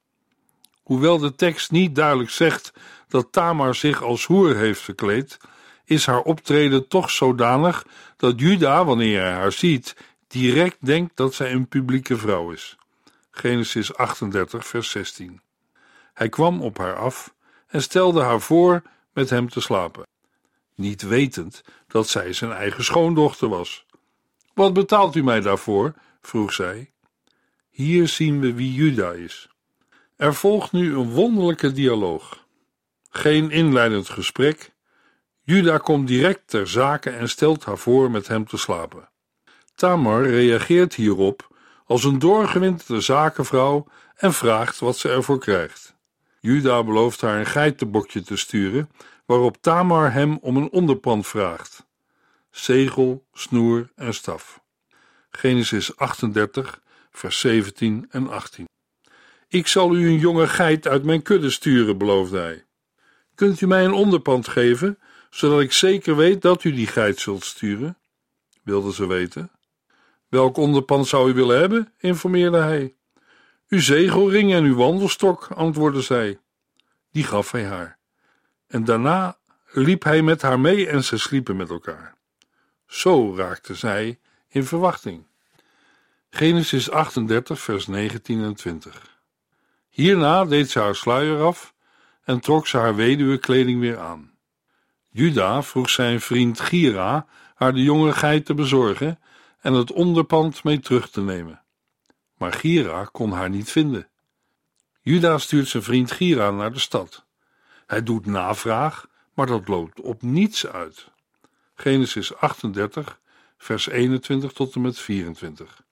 Hoewel 0.83 1.17
de 1.17 1.35
tekst 1.35 1.71
niet 1.71 1.95
duidelijk 1.95 2.29
zegt 2.29 2.73
dat 3.07 3.31
Tamar 3.31 3.75
zich 3.75 4.03
als 4.03 4.25
hoer 4.25 4.55
heeft 4.55 4.81
verkleed, 4.81 5.37
is 5.85 6.05
haar 6.05 6.21
optreden 6.21 6.87
toch 6.87 7.09
zodanig 7.09 7.85
dat 8.17 8.39
Juda, 8.39 8.85
wanneer 8.85 9.21
hij 9.21 9.33
haar 9.33 9.51
ziet, 9.51 9.95
direct 10.27 10.77
denkt 10.79 11.17
dat 11.17 11.33
zij 11.33 11.51
een 11.51 11.67
publieke 11.67 12.17
vrouw 12.17 12.51
is. 12.51 12.77
Genesis 13.31 13.95
38, 13.95 14.67
vers 14.67 14.89
16. 14.89 15.41
Hij 16.13 16.29
kwam 16.29 16.61
op 16.61 16.77
haar 16.77 16.95
af 16.95 17.37
en 17.69 17.81
stelde 17.81 18.21
haar 18.21 18.41
voor 18.41 18.81
met 19.13 19.29
hem 19.29 19.49
te 19.49 19.61
slapen, 19.61 20.07
niet 20.75 21.01
wetend 21.01 21.63
dat 21.87 22.07
zij 22.07 22.33
zijn 22.33 22.51
eigen 22.51 22.83
schoondochter 22.83 23.49
was. 23.49 23.85
Wat 24.53 24.73
betaalt 24.73 25.15
u 25.15 25.23
mij 25.23 25.39
daarvoor? 25.39 25.93
vroeg 26.21 26.53
zij. 26.53 26.91
Hier 27.69 28.07
zien 28.07 28.39
we 28.39 28.53
wie 28.53 28.73
Juda 28.73 29.11
is. 29.11 29.49
Er 30.15 30.35
volgt 30.35 30.71
nu 30.71 30.95
een 30.95 31.09
wonderlijke 31.09 31.71
dialoog. 31.71 32.45
Geen 33.09 33.51
inleidend 33.51 34.09
gesprek. 34.09 34.71
Juda 35.43 35.77
komt 35.77 36.07
direct 36.07 36.41
ter 36.45 36.67
zake 36.67 37.09
en 37.09 37.29
stelt 37.29 37.65
haar 37.65 37.77
voor 37.77 38.11
met 38.11 38.27
hem 38.27 38.47
te 38.47 38.57
slapen. 38.57 39.09
Tamar 39.75 40.23
reageert 40.23 40.93
hierop 40.95 41.47
als 41.85 42.03
een 42.03 42.19
doorgewinterde 42.19 43.01
zakenvrouw 43.01 43.85
en 44.15 44.33
vraagt 44.33 44.79
wat 44.79 44.97
ze 44.97 45.09
ervoor 45.09 45.39
krijgt. 45.39 45.95
Juda 46.39 46.83
belooft 46.83 47.21
haar 47.21 47.39
een 47.39 47.45
geitenbokje 47.45 48.21
te 48.21 48.35
sturen, 48.35 48.89
waarop 49.25 49.57
Tamar 49.61 50.13
hem 50.13 50.37
om 50.41 50.57
een 50.57 50.71
onderpand 50.71 51.27
vraagt. 51.27 51.85
Zegel, 52.51 53.25
snoer 53.33 53.89
en 53.95 54.13
staf. 54.13 54.61
Genesis 55.29 55.95
38, 55.97 56.81
vers 57.11 57.39
17 57.39 58.07
en 58.09 58.29
18. 58.29 58.67
Ik 59.47 59.67
zal 59.67 59.95
u 59.95 60.07
een 60.07 60.19
jonge 60.19 60.47
geit 60.47 60.87
uit 60.87 61.03
mijn 61.03 61.21
kudde 61.21 61.49
sturen, 61.49 61.97
beloofde 61.97 62.39
hij. 62.39 62.65
Kunt 63.35 63.61
u 63.61 63.67
mij 63.67 63.85
een 63.85 63.93
onderpand 63.93 64.47
geven, 64.47 64.99
zodat 65.29 65.61
ik 65.61 65.71
zeker 65.71 66.15
weet 66.15 66.41
dat 66.41 66.63
u 66.63 66.73
die 66.73 66.87
geit 66.87 67.19
zult 67.19 67.43
sturen? 67.43 67.97
wilde 68.63 68.93
ze 68.93 69.07
weten. 69.07 69.51
Welk 70.27 70.57
onderpand 70.57 71.07
zou 71.07 71.29
u 71.29 71.33
willen 71.33 71.59
hebben? 71.59 71.93
informeerde 71.97 72.57
hij. 72.57 72.95
Uw 73.69 73.79
zegelring 73.79 74.53
en 74.53 74.63
uw 74.63 74.75
wandelstok, 74.75 75.47
antwoordde 75.55 76.01
zij. 76.01 76.39
Die 77.11 77.23
gaf 77.23 77.51
hij 77.51 77.65
haar. 77.65 77.97
En 78.67 78.83
daarna 78.83 79.37
liep 79.71 80.03
hij 80.03 80.21
met 80.21 80.41
haar 80.41 80.59
mee 80.59 80.87
en 80.87 81.03
ze 81.03 81.17
sliepen 81.17 81.55
met 81.55 81.69
elkaar. 81.69 82.15
Zo 82.87 83.35
raakte 83.35 83.75
zij 83.75 84.19
in 84.47 84.63
verwachting. 84.63 85.27
Genesis 86.29 86.91
38, 86.91 87.59
vers 87.59 87.87
19 87.87 88.43
en 88.43 88.53
20. 88.53 89.19
Hierna 89.89 90.45
deed 90.45 90.69
ze 90.69 90.79
haar 90.79 90.95
sluier 90.95 91.41
af 91.41 91.73
en 92.23 92.39
trok 92.39 92.67
ze 92.67 92.77
haar 92.77 92.95
weduwekleding 92.95 93.79
weer 93.79 93.99
aan. 93.99 94.31
Juda 95.09 95.63
vroeg 95.63 95.89
zijn 95.89 96.21
vriend 96.21 96.59
Gira 96.59 97.27
haar 97.55 97.73
de 97.73 97.83
jonge 97.83 98.11
geit 98.11 98.45
te 98.45 98.53
bezorgen 98.53 99.19
en 99.61 99.73
het 99.73 99.91
onderpand 99.91 100.63
mee 100.63 100.79
terug 100.79 101.09
te 101.09 101.21
nemen. 101.21 101.63
Maar 102.39 102.53
Gira 102.53 103.03
kon 103.11 103.31
haar 103.31 103.49
niet 103.49 103.71
vinden. 103.71 104.09
Juda 105.01 105.37
stuurt 105.37 105.67
zijn 105.67 105.83
vriend 105.83 106.11
Gira 106.11 106.51
naar 106.51 106.73
de 106.73 106.79
stad. 106.79 107.25
Hij 107.85 108.03
doet 108.03 108.25
navraag, 108.25 109.07
maar 109.33 109.45
dat 109.45 109.67
loopt 109.67 110.01
op 110.01 110.21
niets 110.21 110.67
uit. 110.67 111.07
Genesis 111.75 112.35
38, 112.35 113.19
vers 113.57 113.87
21 113.87 114.51
tot 114.51 114.75
en 114.75 114.81
met 114.81 114.99
24. 114.99 115.83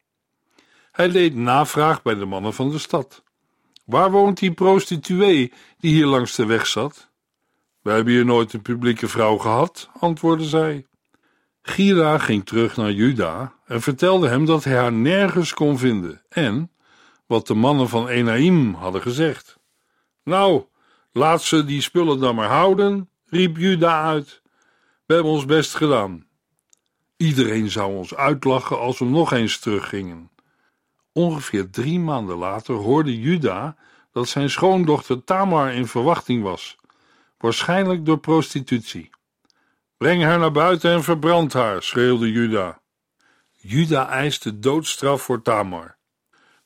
Hij 0.91 1.09
deed 1.09 1.35
navraag 1.35 2.01
bij 2.01 2.15
de 2.15 2.25
mannen 2.25 2.53
van 2.53 2.69
de 2.69 2.77
stad. 2.77 3.23
Waar 3.85 4.11
woont 4.11 4.37
die 4.37 4.53
prostituee 4.53 5.53
die 5.77 5.93
hier 5.93 6.05
langs 6.05 6.35
de 6.35 6.45
weg 6.45 6.67
zat? 6.67 7.09
Wij 7.81 7.95
hebben 7.95 8.13
hier 8.13 8.25
nooit 8.25 8.53
een 8.53 8.61
publieke 8.61 9.07
vrouw 9.07 9.37
gehad, 9.37 9.89
antwoordde 9.99 10.45
zij. 10.45 10.85
Gira 11.69 12.17
ging 12.17 12.45
terug 12.45 12.77
naar 12.77 12.91
Juda 12.91 13.53
en 13.65 13.81
vertelde 13.81 14.27
hem 14.27 14.45
dat 14.45 14.63
hij 14.63 14.77
haar 14.77 14.91
nergens 14.91 15.53
kon 15.53 15.77
vinden 15.77 16.21
en 16.29 16.71
wat 17.25 17.47
de 17.47 17.53
mannen 17.53 17.89
van 17.89 18.07
Enaim 18.07 18.73
hadden 18.73 19.01
gezegd. 19.01 19.59
Nou, 20.23 20.63
laat 21.11 21.41
ze 21.41 21.65
die 21.65 21.81
spullen 21.81 22.19
dan 22.19 22.35
maar 22.35 22.49
houden, 22.49 23.09
riep 23.25 23.57
Juda 23.57 24.03
uit. 24.03 24.41
We 25.05 25.13
hebben 25.13 25.31
ons 25.31 25.45
best 25.45 25.75
gedaan. 25.75 26.25
Iedereen 27.17 27.69
zou 27.69 27.95
ons 27.95 28.15
uitlachen 28.15 28.79
als 28.79 28.99
we 28.99 29.05
nog 29.05 29.33
eens 29.33 29.59
teruggingen. 29.59 30.29
Ongeveer 31.13 31.69
drie 31.69 31.99
maanden 31.99 32.37
later 32.37 32.75
hoorde 32.75 33.19
Juda 33.19 33.75
dat 34.11 34.27
zijn 34.27 34.49
schoondochter 34.49 35.23
Tamar 35.23 35.73
in 35.73 35.87
verwachting 35.87 36.43
was, 36.43 36.77
waarschijnlijk 37.37 38.05
door 38.05 38.19
prostitutie. 38.19 39.09
Breng 39.97 40.23
haar 40.23 40.39
naar 40.39 40.51
buiten 40.51 40.91
en 40.91 41.03
verbrand 41.03 41.53
haar, 41.53 41.83
schreeuwde 41.83 42.31
Juda. 42.31 42.81
Juda 43.51 44.09
eiste 44.09 44.59
doodstraf 44.59 45.21
voor 45.21 45.41
Tamar. 45.41 45.97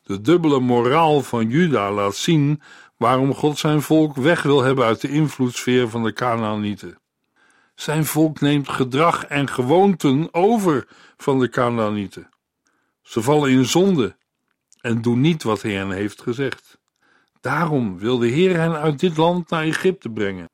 De 0.04 0.22
dubbele 0.22 0.60
moraal 0.60 1.22
van 1.22 1.50
Juda 1.50 1.91
laat 1.91 2.15
zien 2.15 2.62
waarom 2.98 3.34
God 3.34 3.58
zijn 3.58 3.82
volk 3.82 4.15
weg 4.15 4.44
wil 4.44 4.62
hebben 4.62 4.86
uit 4.86 5.02
de 5.02 5.10
invloedssfeer 5.10 5.89
van 5.89 6.04
de 6.04 6.13
Canaanieten. 6.13 7.00
Zijn 7.76 8.06
volk 8.06 8.39
neemt 8.39 8.70
gedrag 8.70 9.26
en 9.26 9.48
gewoonten 9.48 10.34
over 10.34 10.88
van 11.17 11.39
de 11.39 11.50
Canaanieten. 11.50 12.30
Ze 13.02 13.22
vallen 13.22 13.52
in 13.52 13.65
zonde 13.65 14.15
en 14.82 15.02
doen 15.02 15.22
niet 15.22 15.44
wat 15.44 15.62
hij 15.62 15.74
hen 15.74 15.91
heeft 15.91 16.22
gezegd. 16.22 16.80
Daarom 17.41 18.00
wil 18.00 18.17
de 18.17 18.28
Heer 18.28 18.56
hen 18.58 18.76
uit 18.76 19.00
dit 19.00 19.17
land 19.17 19.50
naar 19.50 19.63
Egypte 19.63 20.10
brengen. 20.10 20.50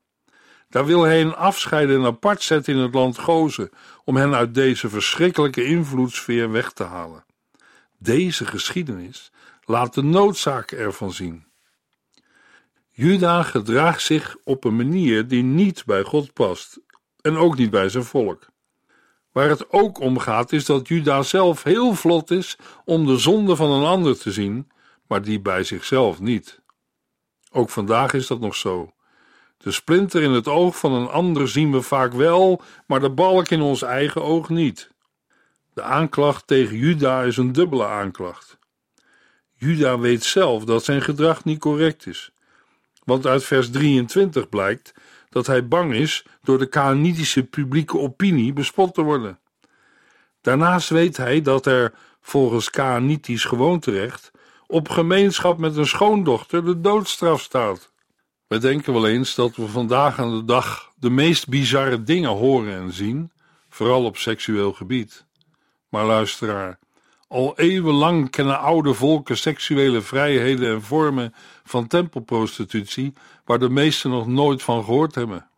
Daar 0.68 0.86
wil 0.86 1.02
hij 1.02 1.18
hen 1.18 1.36
afscheiden 1.36 1.96
en 1.96 2.04
apart 2.04 2.42
zetten 2.42 2.74
in 2.74 2.80
het 2.80 2.94
land 2.94 3.18
Gozen, 3.18 3.70
om 4.04 4.16
hen 4.16 4.34
uit 4.34 4.54
deze 4.54 4.88
verschrikkelijke 4.88 5.64
invloedssfeer 5.64 6.50
weg 6.50 6.72
te 6.72 6.84
halen. 6.84 7.24
Deze 7.98 8.46
geschiedenis 8.46 9.32
laat 9.64 9.94
de 9.94 10.02
noodzaak 10.02 10.70
ervan 10.70 11.12
zien. 11.12 11.46
Juda 12.90 13.42
gedraagt 13.42 14.02
zich 14.02 14.36
op 14.44 14.64
een 14.64 14.76
manier 14.76 15.28
die 15.28 15.42
niet 15.42 15.84
bij 15.84 16.02
God 16.02 16.32
past 16.32 16.80
en 17.20 17.36
ook 17.36 17.56
niet 17.56 17.70
bij 17.70 17.88
zijn 17.88 18.04
volk. 18.04 18.46
Waar 19.32 19.48
het 19.48 19.72
ook 19.72 20.00
om 20.00 20.18
gaat 20.18 20.52
is 20.52 20.64
dat 20.64 20.88
Juda 20.88 21.22
zelf 21.22 21.62
heel 21.62 21.94
vlot 21.94 22.30
is 22.30 22.58
om 22.84 23.06
de 23.06 23.18
zonde 23.18 23.56
van 23.56 23.70
een 23.70 23.86
ander 23.86 24.18
te 24.18 24.32
zien, 24.32 24.70
maar 25.06 25.22
die 25.22 25.40
bij 25.40 25.64
zichzelf 25.64 26.20
niet. 26.20 26.60
Ook 27.50 27.70
vandaag 27.70 28.12
is 28.12 28.26
dat 28.26 28.40
nog 28.40 28.54
zo. 28.54 28.92
De 29.58 29.70
splinter 29.70 30.22
in 30.22 30.30
het 30.30 30.48
oog 30.48 30.78
van 30.78 30.92
een 30.92 31.08
ander 31.08 31.48
zien 31.48 31.72
we 31.72 31.82
vaak 31.82 32.12
wel, 32.12 32.62
maar 32.86 33.00
de 33.00 33.10
balk 33.10 33.48
in 33.48 33.60
ons 33.60 33.82
eigen 33.82 34.22
oog 34.22 34.48
niet. 34.48 34.90
De 35.74 35.82
aanklacht 35.82 36.46
tegen 36.46 36.76
Juda 36.76 37.22
is 37.22 37.36
een 37.36 37.52
dubbele 37.52 37.86
aanklacht. 37.86 38.58
Juda 39.54 39.98
weet 39.98 40.24
zelf 40.24 40.64
dat 40.64 40.84
zijn 40.84 41.02
gedrag 41.02 41.44
niet 41.44 41.58
correct 41.58 42.06
is. 42.06 42.30
Want 43.04 43.26
uit 43.26 43.44
vers 43.44 43.70
23 43.70 44.48
blijkt 44.48 44.94
dat 45.28 45.46
hij 45.46 45.68
bang 45.68 45.94
is 45.94 46.24
door 46.42 46.58
de 46.58 46.66
Kaanitische 46.66 47.44
publieke 47.44 47.98
opinie 47.98 48.52
bespot 48.52 48.94
te 48.94 49.02
worden. 49.02 49.38
Daarnaast 50.40 50.88
weet 50.88 51.16
hij 51.16 51.42
dat 51.42 51.66
er, 51.66 51.94
volgens 52.20 52.70
Kaanitisch 52.70 53.44
gewoonterecht, 53.44 54.30
op 54.66 54.88
gemeenschap 54.88 55.58
met 55.58 55.76
een 55.76 55.86
schoondochter 55.86 56.64
de 56.64 56.80
doodstraf 56.80 57.40
staat. 57.40 57.92
We 58.48 58.58
denken 58.58 58.92
wel 58.92 59.08
eens 59.08 59.34
dat 59.34 59.56
we 59.56 59.66
vandaag 59.66 60.18
aan 60.18 60.36
de 60.36 60.44
dag 60.44 60.92
de 60.96 61.10
meest 61.10 61.48
bizarre 61.48 62.02
dingen 62.02 62.30
horen 62.30 62.74
en 62.74 62.92
zien, 62.92 63.32
vooral 63.68 64.04
op 64.04 64.16
seksueel 64.16 64.72
gebied. 64.72 65.26
Maar 65.88 66.04
luisteraar, 66.04 66.78
al 67.28 67.58
eeuwenlang 67.58 68.30
kennen 68.30 68.58
oude 68.58 68.94
volken 68.94 69.38
seksuele 69.38 70.00
vrijheden 70.00 70.70
en 70.70 70.82
vormen 70.82 71.34
van 71.64 71.86
tempelprostitutie 71.86 73.12
waar 73.44 73.58
de 73.58 73.68
meesten 73.68 74.10
nog 74.10 74.26
nooit 74.26 74.62
van 74.62 74.84
gehoord 74.84 75.14
hebben. 75.14 75.48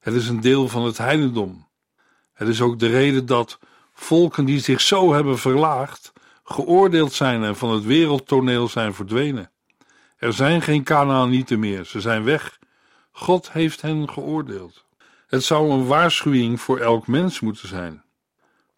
Het 0.00 0.14
is 0.14 0.28
een 0.28 0.40
deel 0.40 0.68
van 0.68 0.82
het 0.84 0.98
heidendom. 0.98 1.66
Het 2.32 2.48
is 2.48 2.60
ook 2.60 2.78
de 2.78 2.88
reden 2.88 3.26
dat 3.26 3.58
volken 3.92 4.44
die 4.44 4.60
zich 4.60 4.80
zo 4.80 5.12
hebben 5.12 5.38
verlaagd, 5.38 6.12
geoordeeld 6.44 7.12
zijn 7.12 7.42
en 7.42 7.56
van 7.56 7.70
het 7.70 7.84
wereldtoneel 7.84 8.68
zijn 8.68 8.94
verdwenen. 8.94 9.50
Er 10.16 10.32
zijn 10.32 10.62
geen 10.62 10.82
Kanaanieten 10.82 11.58
meer, 11.58 11.84
ze 11.84 12.00
zijn 12.00 12.24
weg. 12.24 12.58
God 13.12 13.52
heeft 13.52 13.82
hen 13.82 14.08
geoordeeld. 14.08 14.84
Het 15.26 15.44
zou 15.44 15.70
een 15.70 15.86
waarschuwing 15.86 16.60
voor 16.60 16.78
elk 16.78 17.06
mens 17.06 17.40
moeten 17.40 17.68
zijn. 17.68 18.04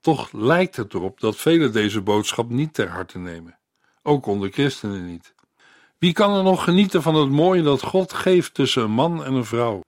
Toch 0.01 0.33
lijkt 0.33 0.77
het 0.77 0.95
erop 0.95 1.21
dat 1.21 1.37
velen 1.37 1.73
deze 1.73 2.01
boodschap 2.01 2.51
niet 2.51 2.75
ter 2.75 2.89
harte 2.89 3.19
nemen, 3.19 3.59
ook 4.03 4.27
onder 4.27 4.51
christenen 4.51 5.07
niet. 5.07 5.35
Wie 5.99 6.13
kan 6.13 6.37
er 6.37 6.43
nog 6.43 6.65
genieten 6.65 7.03
van 7.03 7.15
het 7.15 7.31
mooie 7.31 7.63
dat 7.63 7.83
God 7.83 8.13
geeft 8.13 8.55
tussen 8.55 8.83
een 8.83 8.91
man 8.91 9.25
en 9.25 9.35
een 9.35 9.45
vrouw? 9.45 9.81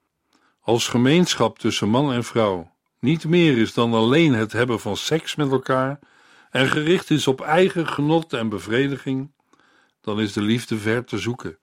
Als 0.61 0.89
gemeenschap 0.89 1.59
tussen 1.59 1.89
man 1.89 2.13
en 2.13 2.25
vrouw 2.25 2.71
niet 3.01 3.25
meer 3.25 3.59
is 3.59 3.75
dan 3.75 3.95
alleen 3.95 4.33
het 4.33 4.53
hebben 4.53 4.81
van 4.81 4.97
seks 4.97 5.35
met 5.35 5.51
elkaar 5.51 5.99
en 6.51 6.69
gericht 6.69 7.11
is 7.11 7.27
op 7.27 7.41
eigen 7.41 7.89
genot 7.89 8.33
en 8.33 8.49
bevrediging, 8.49 9.33
dan 10.01 10.21
is 10.21 10.33
de 10.33 10.43
liefde 10.43 10.79
ver 10.79 11.05
te 11.05 11.19
zoeken 11.19 11.59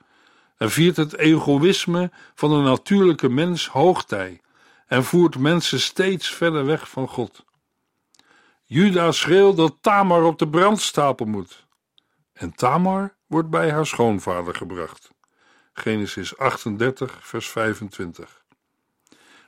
en 0.57 0.71
viert 0.71 0.97
het 0.97 1.17
egoïsme 1.17 2.11
van 2.35 2.49
de 2.49 2.69
natuurlijke 2.69 3.29
mens 3.29 3.67
hoogtij 3.67 4.41
en 4.87 5.03
voert 5.03 5.37
mensen 5.37 5.79
steeds 5.79 6.29
verder 6.29 6.65
weg 6.65 6.89
van 6.89 7.07
God. 7.07 7.45
Juda 8.65 9.11
schreeuwt 9.11 9.57
dat 9.57 9.77
Tamar 9.81 10.23
op 10.23 10.39
de 10.39 10.49
brandstapel 10.49 11.25
moet. 11.25 11.67
En 12.33 12.55
Tamar 12.55 13.15
wordt 13.27 13.49
bij 13.49 13.71
haar 13.71 13.85
schoonvader 13.85 14.55
gebracht. 14.55 15.09
Genesis 15.73 16.37
38, 16.37 17.19
vers 17.21 17.49
25. 17.49 18.43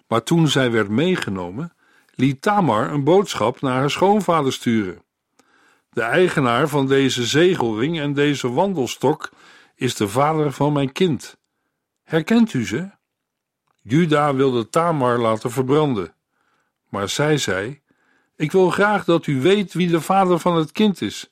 Maar 0.08 0.24
toen 0.24 0.48
zij 0.48 0.72
werd 0.72 0.90
meegenomen, 0.90 1.74
liet 2.16 2.42
Tamar 2.42 2.92
een 2.92 3.04
boodschap 3.04 3.62
naar 3.62 3.80
haar 3.80 3.90
schoonvader 3.90 4.54
sturen. 4.54 5.04
De 5.90 6.02
eigenaar 6.02 6.68
van 6.68 6.88
deze 6.88 7.26
zegelring 7.26 8.00
en 8.00 8.14
deze 8.14 8.52
wandelstok 8.52 9.30
is 9.76 9.96
de 9.96 10.08
vader 10.08 10.52
van 10.52 10.74
mijn 10.74 10.92
kind. 10.92 11.38
Herkent 12.04 12.54
u 12.54 12.66
ze? 12.66 12.90
Juda 13.82 14.36
wilde 14.36 14.70
Tamar 14.70 15.18
laten 15.18 15.52
verbranden, 15.52 16.14
maar 16.90 17.10
zij 17.10 17.38
zei: 17.38 17.82
Ik 18.36 18.52
wil 18.52 18.70
graag 18.70 19.04
dat 19.06 19.28
u 19.28 19.42
weet 19.42 19.74
wie 19.74 19.88
de 19.88 20.02
vader 20.02 20.40
van 20.40 20.56
het 20.56 20.72
kind 20.72 21.02
is. 21.02 21.30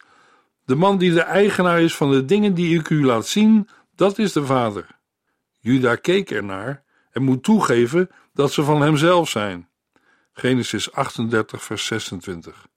De 0.65 0.76
man 0.76 0.98
die 0.98 1.13
de 1.13 1.22
eigenaar 1.22 1.82
is 1.82 1.96
van 1.96 2.12
de 2.12 2.26
dingen 2.26 2.54
die 2.54 2.80
ik 2.80 2.89
u 2.89 3.06
laat 3.06 3.28
zien, 3.28 3.70
dat 3.96 4.17
is 4.17 4.32
de 4.32 4.46
vader. 4.46 4.88
Juda 5.60 5.96
keek 5.96 6.32
ernaar 6.32 6.84
en 7.12 7.24
moet 7.24 7.43
toegeven 7.43 8.10
dat 8.34 8.52
ze 8.52 8.63
van 8.63 8.82
hemzelf 8.82 9.30
zijn. 9.30 9.70
Genesis 10.34 10.91
38, 10.91 11.63
vers 11.63 11.86
26. 11.86 12.67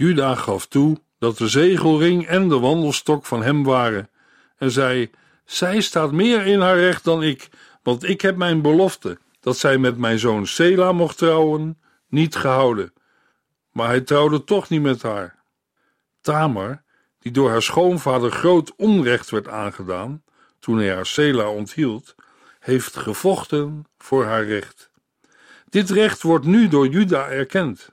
Juda 0.00 0.34
gaf 0.34 0.66
toe 0.66 1.00
dat 1.18 1.38
de 1.38 1.48
zegelring 1.48 2.26
en 2.26 2.48
de 2.48 2.58
wandelstok 2.58 3.26
van 3.26 3.42
hem 3.42 3.64
waren 3.64 4.10
en 4.56 4.70
zei: 4.70 5.10
Zij 5.44 5.80
staat 5.80 6.12
meer 6.12 6.46
in 6.46 6.60
haar 6.60 6.78
recht 6.78 7.04
dan 7.04 7.22
ik, 7.22 7.48
want 7.82 8.08
ik 8.08 8.20
heb 8.20 8.36
mijn 8.36 8.62
belofte 8.62 9.18
dat 9.40 9.56
zij 9.56 9.78
met 9.78 9.96
mijn 9.96 10.18
zoon 10.18 10.46
Sela 10.46 10.92
mocht 10.92 11.18
trouwen, 11.18 11.78
niet 12.08 12.36
gehouden. 12.36 12.92
Maar 13.72 13.88
hij 13.88 14.00
trouwde 14.00 14.44
toch 14.44 14.68
niet 14.68 14.82
met 14.82 15.02
haar. 15.02 15.38
Tamar, 16.20 16.82
die 17.18 17.32
door 17.32 17.50
haar 17.50 17.62
schoonvader 17.62 18.30
groot 18.30 18.72
onrecht 18.76 19.30
werd 19.30 19.48
aangedaan 19.48 20.22
toen 20.58 20.78
hij 20.78 20.94
haar 20.94 21.06
Sela 21.06 21.48
onthield, 21.48 22.14
heeft 22.60 22.96
gevochten 22.96 23.84
voor 23.98 24.24
haar 24.24 24.44
recht. 24.44 24.90
Dit 25.68 25.90
recht 25.90 26.22
wordt 26.22 26.44
nu 26.44 26.68
door 26.68 26.86
Juda 26.86 27.28
erkend. 27.28 27.92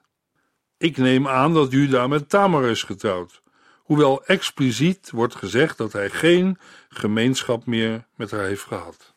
Ik 0.80 0.98
neem 0.98 1.28
aan 1.28 1.54
dat 1.54 1.72
Juda 1.72 2.08
met 2.08 2.30
Tamar 2.30 2.64
is 2.64 2.84
getrouwd, 2.84 3.42
hoewel 3.78 4.26
expliciet 4.26 5.12
wordt 5.12 5.36
gezegd 5.36 5.78
dat 5.78 5.94
hij 5.94 6.10
geen 6.10 6.58
gemeenschap 6.90 7.66
meer 7.66 8.08
met 8.16 8.32
haar 8.32 8.44
heeft 8.44 8.64
gehad. 8.64 9.14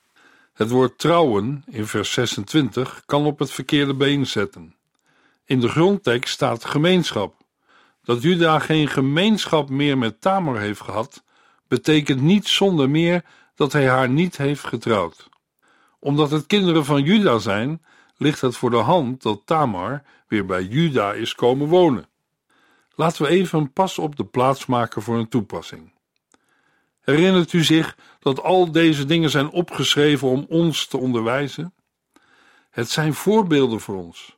Het 0.53 0.70
woord 0.70 0.99
trouwen 0.99 1.64
in 1.66 1.87
vers 1.87 2.12
26 2.12 3.03
kan 3.07 3.27
op 3.27 3.38
het 3.38 3.51
verkeerde 3.51 3.94
been 3.94 4.27
zetten. 4.27 4.75
In 5.44 5.61
de 5.61 5.68
grondtekst 5.68 6.35
staat 6.35 6.64
gemeenschap. 6.64 7.35
Dat 8.03 8.23
Juda 8.23 8.59
geen 8.59 8.88
gemeenschap 8.88 9.68
meer 9.68 9.99
met 9.99 10.20
Tamar 10.20 10.59
heeft 10.59 10.81
gehad, 10.81 11.25
betekent 11.68 12.20
niet 12.20 12.49
zonder 12.49 12.90
meer 12.90 13.25
dat 13.55 13.73
hij 13.73 13.88
haar 13.88 14.09
niet 14.09 14.37
heeft 14.37 14.64
getrouwd. 14.64 15.29
Omdat 15.99 16.31
het 16.31 16.46
kinderen 16.46 16.85
van 16.85 17.03
Juda 17.03 17.38
zijn, 17.38 17.83
ligt 18.20 18.40
het 18.40 18.56
voor 18.56 18.70
de 18.70 18.76
hand 18.76 19.22
dat 19.22 19.42
Tamar 19.44 20.02
weer 20.28 20.46
bij 20.46 20.62
Juda 20.62 21.12
is 21.12 21.35
komen 21.35 21.68
wonen. 21.68 22.09
Laten 22.94 23.22
we 23.22 23.28
even 23.28 23.59
een 23.59 23.72
pas 23.72 23.98
op 23.98 24.16
de 24.16 24.24
plaats 24.24 24.66
maken 24.66 25.02
voor 25.02 25.18
een 25.18 25.28
toepassing. 25.28 25.92
Herinnert 27.00 27.52
u 27.52 27.64
zich 27.64 27.96
dat 28.18 28.42
al 28.42 28.72
deze 28.72 29.04
dingen 29.04 29.30
zijn 29.30 29.50
opgeschreven 29.50 30.28
om 30.28 30.46
ons 30.48 30.87
te 30.87 30.96
onderwijzen? 30.96 31.74
Het 32.70 32.90
zijn 32.90 33.14
voorbeelden 33.14 33.80
voor 33.80 33.96
ons. 33.96 34.37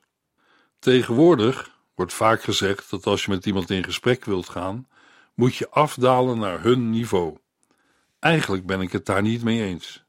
Tegenwoordig 0.79 1.77
wordt 1.95 2.13
vaak 2.13 2.43
gezegd 2.43 2.89
dat 2.89 3.05
als 3.05 3.25
je 3.25 3.31
met 3.31 3.45
iemand 3.45 3.69
in 3.69 3.83
gesprek 3.83 4.25
wilt 4.25 4.49
gaan, 4.49 4.87
moet 5.33 5.55
je 5.55 5.69
afdalen 5.69 6.39
naar 6.39 6.61
hun 6.61 6.89
niveau. 6.89 7.37
Eigenlijk 8.19 8.65
ben 8.65 8.81
ik 8.81 8.91
het 8.91 9.05
daar 9.05 9.21
niet 9.21 9.43
mee 9.43 9.63
eens. 9.63 10.03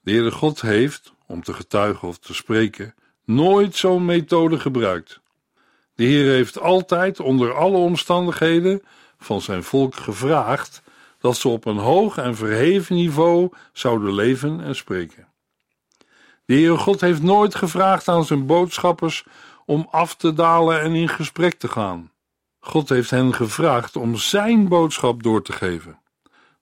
De 0.00 0.10
Heere 0.10 0.30
God 0.30 0.60
heeft, 0.60 1.14
om 1.26 1.42
te 1.42 1.52
getuigen 1.52 2.08
of 2.08 2.18
te 2.18 2.34
spreken, 2.34 2.94
nooit 3.24 3.76
zo'n 3.76 4.04
methode 4.04 4.60
gebruikt. 4.60 5.20
De 5.94 6.04
Heer 6.04 6.32
heeft 6.32 6.60
altijd 6.60 7.20
onder 7.20 7.54
alle 7.54 7.76
omstandigheden 7.76 8.82
van 9.18 9.40
zijn 9.40 9.62
volk 9.62 9.94
gevraagd 9.94 10.82
dat 11.18 11.36
ze 11.36 11.48
op 11.48 11.64
een 11.64 11.76
hoog 11.76 12.16
en 12.16 12.36
verheven 12.36 12.94
niveau 12.94 13.50
zouden 13.72 14.14
leven 14.14 14.60
en 14.60 14.76
spreken. 14.76 15.28
De 16.44 16.54
Heere 16.54 16.76
God 16.76 17.00
heeft 17.00 17.22
nooit 17.22 17.54
gevraagd 17.54 18.08
aan 18.08 18.24
zijn 18.24 18.46
boodschappers 18.46 19.24
om 19.66 19.88
af 19.90 20.16
te 20.16 20.32
dalen 20.32 20.80
en 20.80 20.94
in 20.94 21.08
gesprek 21.08 21.54
te 21.54 21.68
gaan. 21.68 22.12
God 22.60 22.88
heeft 22.88 23.10
hen 23.10 23.34
gevraagd 23.34 23.96
om 23.96 24.16
zijn 24.16 24.68
boodschap 24.68 25.22
door 25.22 25.42
te 25.42 25.52
geven. 25.52 25.98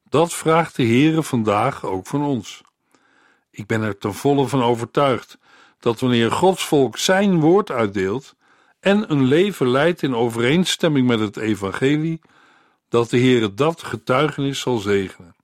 Dat 0.08 0.32
vraagt 0.32 0.76
de 0.76 0.82
Heere 0.82 1.22
vandaag 1.22 1.84
ook 1.84 2.06
van 2.06 2.22
ons. 2.22 2.62
Ik 3.50 3.66
ben 3.66 3.82
er 3.82 3.98
ten 3.98 4.14
volle 4.14 4.46
van 4.46 4.62
overtuigd 4.62 5.38
dat 5.82 6.00
wanneer 6.00 6.30
Gods 6.30 6.64
volk 6.64 6.98
zijn 6.98 7.40
woord 7.40 7.70
uitdeelt 7.70 8.34
en 8.80 9.10
een 9.12 9.24
leven 9.24 9.68
leidt 9.68 10.02
in 10.02 10.14
overeenstemming 10.14 11.06
met 11.06 11.20
het 11.20 11.36
evangelie, 11.36 12.20
dat 12.88 13.10
de 13.10 13.18
Heere 13.18 13.54
dat 13.54 13.82
getuigenis 13.82 14.60
zal 14.60 14.78
zegenen. 14.78 15.34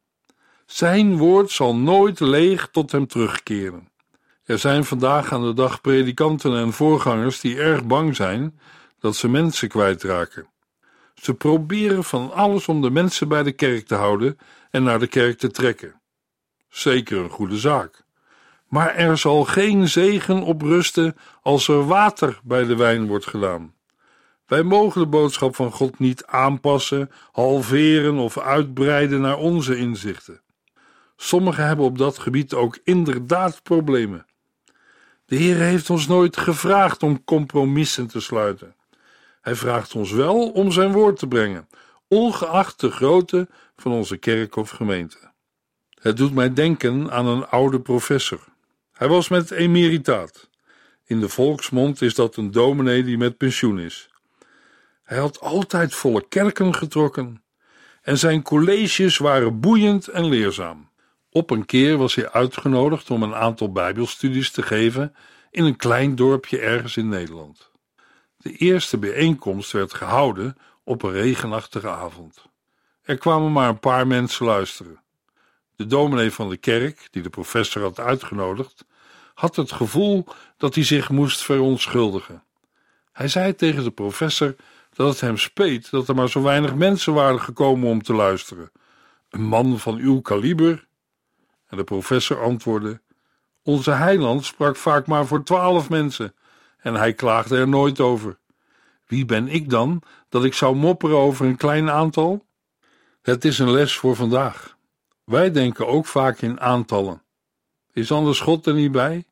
Zijn 0.67 1.17
woord 1.17 1.51
zal 1.51 1.77
nooit 1.77 2.21
leeg 2.21 2.69
tot 2.73 2.93
hem 2.93 3.07
terugkeren. 3.07 3.89
Er 4.45 4.59
zijn 4.59 4.85
vandaag 4.85 5.33
aan 5.33 5.43
de 5.43 5.55
dag 5.55 5.81
predikanten 5.81 6.57
en 6.57 6.73
voorgangers 6.73 7.41
die 7.41 7.59
erg 7.59 7.85
bang 7.85 8.17
zijn 8.17 8.61
dat 8.99 9.17
ze 9.17 9.29
mensen 9.29 9.69
kwijtraken. 9.69 10.49
Ze 11.15 11.35
proberen 11.35 12.05
van 12.05 12.33
alles 12.33 12.69
om 12.69 12.83
de 12.83 12.91
mensen 12.91 13.29
bij 13.29 13.43
de 13.43 13.53
kerk 13.53 13.87
te 13.87 13.95
houden 13.95 14.39
en 14.71 14.83
naar 14.83 14.99
de 14.99 15.07
kerk 15.07 15.39
te 15.39 15.51
trekken. 15.51 16.01
Zeker 16.69 17.19
een 17.19 17.31
goede 17.31 17.57
zaak. 17.57 18.07
Maar 18.69 18.95
er 18.95 19.19
zal 19.19 19.45
geen 19.45 19.89
zegen 19.89 20.43
op 20.43 20.63
rusten 20.63 21.17
als 21.43 21.69
er 21.69 21.87
water 21.87 22.41
bij 22.43 22.65
de 22.65 22.77
wijn 22.77 23.07
wordt 23.07 23.27
gedaan. 23.27 23.75
Wij 24.47 24.63
mogen 24.63 25.01
de 25.01 25.07
boodschap 25.07 25.55
van 25.55 25.73
God 25.73 25.99
niet 25.99 26.27
aanpassen, 26.27 27.11
halveren 27.33 28.19
of 28.19 28.39
uitbreiden 28.39 29.21
naar 29.21 29.37
onze 29.37 29.77
inzichten. 29.77 30.41
Sommigen 31.17 31.67
hebben 31.67 31.85
op 31.85 31.99
dat 31.99 32.19
gebied 32.19 32.55
ook 32.55 32.79
inderdaad 32.85 33.63
problemen. 33.63 34.27
De 35.25 35.37
Heer 35.37 35.57
heeft 35.57 35.91
ons 35.91 36.07
nooit 36.07 36.37
gevraagd 36.37 37.03
om 37.03 37.25
compromissen 37.25 38.07
te 38.07 38.21
sluiten. 38.21 38.75
Hij 39.41 39.55
vraagt 39.55 39.95
ons 39.95 40.13
wel 40.13 40.51
om 40.51 40.73
zijn 40.73 40.93
woord 40.93 41.19
te 41.19 41.27
brengen, 41.27 41.69
ongeacht 42.09 42.81
de 42.81 42.91
grootte 42.91 43.49
van 43.77 43.93
onze 43.93 44.17
kerk 44.17 44.57
of 44.57 44.71
gemeente. 44.71 45.19
Het 46.01 46.17
doet 46.17 46.35
mij 46.35 46.53
denken 46.53 47.11
aan 47.11 47.27
een 47.27 47.47
oude 47.47 47.81
professor. 47.81 48.41
Hij 48.99 49.09
was 49.09 49.29
met 49.29 49.51
emeritaat. 49.51 50.49
In 51.05 51.21
de 51.21 51.29
volksmond 51.29 52.03
is 52.03 52.15
dat 52.15 52.37
een 52.37 52.51
dominee 52.51 53.05
die 53.05 53.19
met 53.19 53.37
pensioen 53.37 53.79
is. 53.79 54.11
Hij 55.03 55.19
had 55.19 55.41
altijd 55.41 55.95
volle 55.95 56.29
kerken 56.29 56.75
getrokken 56.75 57.43
en 58.03 58.19
zijn 58.19 58.43
colleges 58.43 59.19
waren 59.19 59.61
boeiend 59.61 60.09
en 60.09 60.29
leerzaam. 60.29 60.91
Op 61.31 61.51
een 61.51 61.67
keer 61.67 61.97
was 61.97 62.15
hij 62.15 62.31
uitgenodigd 62.31 63.11
om 63.11 63.23
een 63.23 63.35
aantal 63.35 63.73
Bijbelstudies 63.73 64.51
te 64.51 64.63
geven 64.63 65.15
in 65.51 65.65
een 65.65 65.77
klein 65.77 66.15
dorpje 66.15 66.59
ergens 66.59 66.97
in 66.97 67.09
Nederland. 67.09 67.71
De 68.37 68.53
eerste 68.53 68.99
bijeenkomst 68.99 69.73
werd 69.73 69.95
gehouden 69.95 70.57
op 70.85 71.03
een 71.03 71.13
regenachtige 71.13 71.89
avond. 71.89 72.45
Er 73.03 73.19
kwamen 73.19 73.53
maar 73.53 73.69
een 73.69 73.81
paar 73.81 74.07
mensen 74.07 74.47
luisteren. 74.47 75.01
De 75.77 75.87
dominee 75.87 76.31
van 76.31 76.49
de 76.49 76.57
kerk, 76.57 77.09
die 77.11 77.23
de 77.23 77.31
professor 77.31 77.83
had 77.83 78.01
uitgenodigd, 78.01 78.87
had 79.39 79.57
het 79.57 79.73
gevoel 79.73 80.25
dat 80.57 80.75
hij 80.75 80.85
zich 80.85 81.11
moest 81.11 81.43
verontschuldigen. 81.43 82.43
Hij 83.13 83.29
zei 83.29 83.55
tegen 83.55 83.85
de 83.85 83.91
professor 83.91 84.57
dat 84.93 85.09
het 85.09 85.21
hem 85.21 85.37
speet 85.37 85.91
dat 85.91 86.09
er 86.09 86.15
maar 86.15 86.29
zo 86.29 86.43
weinig 86.43 86.75
mensen 86.75 87.13
waren 87.15 87.41
gekomen 87.41 87.89
om 87.89 88.03
te 88.03 88.13
luisteren. 88.13 88.71
Een 89.31 89.43
man 89.43 89.79
van 89.79 89.97
uw 89.97 90.21
kaliber? 90.21 90.87
En 91.67 91.77
de 91.77 91.85
professor 91.85 92.43
antwoordde: 92.43 93.01
Onze 93.63 93.91
heiland 93.91 94.45
sprak 94.45 94.77
vaak 94.77 95.07
maar 95.07 95.27
voor 95.27 95.45
twaalf 95.45 95.89
mensen 95.89 96.35
en 96.79 96.95
hij 96.95 97.13
klaagde 97.13 97.57
er 97.57 97.69
nooit 97.69 98.01
over. 98.01 98.39
Wie 99.07 99.25
ben 99.25 99.49
ik 99.49 99.71
dan 99.71 100.03
dat 100.29 100.45
ik 100.45 100.55
zou 100.55 100.77
mopperen 100.77 101.17
over 101.17 101.47
een 101.47 101.57
klein 101.57 101.91
aantal? 101.91 102.47
Het 103.23 103.45
is 103.45 103.59
een 103.59 103.71
les 103.71 103.97
voor 103.97 104.17
vandaag. 104.17 104.77
Wij 105.25 105.51
denken 105.51 105.87
ook 105.87 106.07
vaak 106.07 106.41
in 106.41 106.61
aantallen. 106.61 107.23
Is 107.93 108.13
anders 108.13 108.41
God 108.41 108.67
er 108.67 108.75
niet 108.75 108.93
bij? 108.93 109.28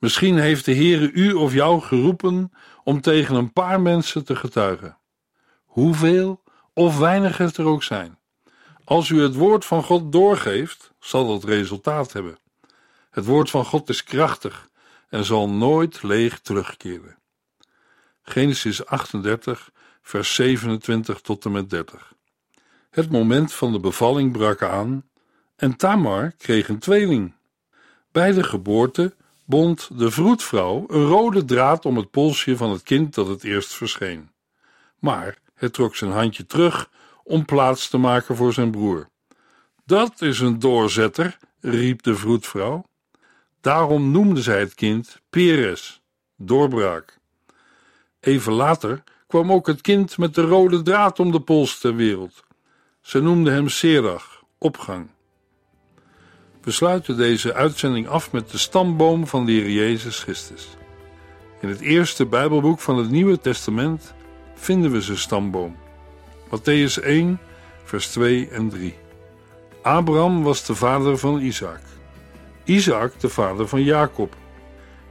Misschien 0.00 0.38
heeft 0.38 0.64
de 0.64 0.74
Heere 0.74 1.10
u 1.10 1.32
of 1.32 1.52
jou 1.52 1.80
geroepen 1.80 2.52
om 2.84 3.00
tegen 3.00 3.34
een 3.34 3.52
paar 3.52 3.80
mensen 3.80 4.24
te 4.24 4.36
getuigen. 4.36 4.98
Hoeveel 5.64 6.42
of 6.72 6.98
weinig 6.98 7.36
het 7.36 7.56
er 7.56 7.66
ook 7.66 7.82
zijn. 7.82 8.18
Als 8.84 9.08
u 9.08 9.22
het 9.22 9.34
woord 9.34 9.64
van 9.64 9.82
God 9.82 10.12
doorgeeft, 10.12 10.92
zal 10.98 11.26
dat 11.28 11.44
resultaat 11.44 12.12
hebben. 12.12 12.38
Het 13.10 13.24
woord 13.24 13.50
van 13.50 13.64
God 13.64 13.88
is 13.88 14.04
krachtig 14.04 14.68
en 15.08 15.24
zal 15.24 15.50
nooit 15.50 16.02
leeg 16.02 16.40
terugkeren. 16.40 17.18
Genesis 18.22 18.86
38, 18.86 19.70
vers 20.02 20.34
27 20.34 21.20
tot 21.20 21.44
en 21.44 21.52
met 21.52 21.70
30. 21.70 22.12
Het 22.90 23.10
moment 23.10 23.52
van 23.52 23.72
de 23.72 23.80
bevalling 23.80 24.32
brak 24.32 24.62
aan 24.62 25.08
en 25.56 25.76
Tamar 25.76 26.32
kreeg 26.38 26.68
een 26.68 26.78
tweeling. 26.78 27.34
Bij 28.12 28.32
de 28.32 28.42
geboorte 28.42 29.14
bond 29.50 29.98
de 29.98 30.10
vroedvrouw 30.10 30.84
een 30.88 31.06
rode 31.06 31.44
draad 31.44 31.84
om 31.84 31.96
het 31.96 32.10
polsje 32.10 32.56
van 32.56 32.70
het 32.70 32.82
kind 32.82 33.14
dat 33.14 33.26
het 33.26 33.44
eerst 33.44 33.74
verscheen. 33.74 34.30
Maar 34.98 35.38
het 35.54 35.72
trok 35.72 35.96
zijn 35.96 36.10
handje 36.10 36.46
terug 36.46 36.90
om 37.24 37.44
plaats 37.44 37.88
te 37.88 37.98
maken 37.98 38.36
voor 38.36 38.52
zijn 38.52 38.70
broer. 38.70 39.08
Dat 39.84 40.22
is 40.22 40.40
een 40.40 40.58
doorzetter, 40.58 41.38
riep 41.60 42.02
de 42.02 42.14
vroedvrouw. 42.14 42.84
Daarom 43.60 44.10
noemde 44.10 44.42
zij 44.42 44.60
het 44.60 44.74
kind 44.74 45.20
Peres, 45.30 46.00
doorbraak. 46.36 47.18
Even 48.20 48.52
later 48.52 49.02
kwam 49.26 49.52
ook 49.52 49.66
het 49.66 49.80
kind 49.80 50.18
met 50.18 50.34
de 50.34 50.42
rode 50.42 50.82
draad 50.82 51.20
om 51.20 51.32
de 51.32 51.40
pols 51.40 51.78
ter 51.78 51.94
wereld. 51.94 52.44
Ze 53.00 53.20
noemde 53.20 53.50
hem 53.50 53.68
Serach, 53.68 54.42
opgang. 54.58 55.08
We 56.62 56.70
sluiten 56.70 57.16
deze 57.16 57.54
uitzending 57.54 58.08
af 58.08 58.32
met 58.32 58.50
de 58.50 58.58
stamboom 58.58 59.26
van 59.26 59.46
de 59.46 59.52
Heer 59.52 59.70
Jezus 59.70 60.18
Christus. 60.18 60.68
In 61.60 61.68
het 61.68 61.80
eerste 61.80 62.26
Bijbelboek 62.26 62.80
van 62.80 62.98
het 62.98 63.10
Nieuwe 63.10 63.40
Testament 63.40 64.14
vinden 64.54 64.90
we 64.90 65.00
zijn 65.00 65.18
stamboom. 65.18 65.76
Matthäus 66.46 67.02
1, 67.02 67.40
vers 67.84 68.08
2 68.08 68.48
en 68.48 68.68
3. 68.68 68.94
Abraham 69.82 70.42
was 70.42 70.66
de 70.66 70.74
vader 70.74 71.18
van 71.18 71.40
Isaac. 71.40 71.80
Isaac 72.64 73.20
de 73.20 73.28
vader 73.28 73.68
van 73.68 73.82
Jacob. 73.82 74.36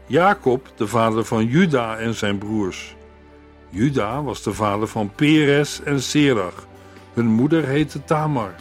Jacob 0.05 0.71
de 0.75 0.87
vader 0.87 1.25
van 1.25 1.45
Juda 1.45 1.97
en 1.97 2.13
zijn 2.13 2.37
broers. 2.37 2.95
Juda 3.69 4.23
was 4.23 4.43
de 4.43 4.53
vader 4.53 4.87
van 4.87 5.11
Peres 5.15 5.81
en 5.83 6.01
Serach. 6.01 6.67
Hun 7.13 7.25
moeder 7.25 7.65
heette 7.65 8.03
Tamar. 8.03 8.55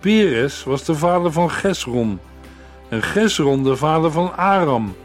Peres 0.00 0.64
was 0.64 0.84
de 0.84 0.94
vader 0.94 1.32
van 1.32 1.50
Gesron 1.50 2.20
en 2.88 3.02
Gesron 3.02 3.62
de 3.62 3.76
vader 3.76 4.10
van 4.10 4.36
Aram. 4.36 4.96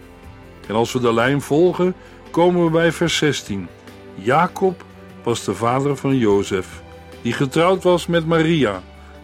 En 0.67 0.75
als 0.75 0.93
we 0.93 0.99
de 0.99 1.13
lijn 1.13 1.41
volgen, 1.41 1.95
komen 2.31 2.65
we 2.65 2.69
bij 2.71 2.91
vers 2.91 3.17
16. 3.17 3.67
Jacob 4.15 4.84
was 5.23 5.43
de 5.43 5.53
vader 5.53 5.97
van 5.97 6.17
Jozef, 6.17 6.81
die 7.21 7.34
getrouwd 7.34 7.84
was 7.84 8.08
met 8.08 8.25
Maria, 8.27 8.81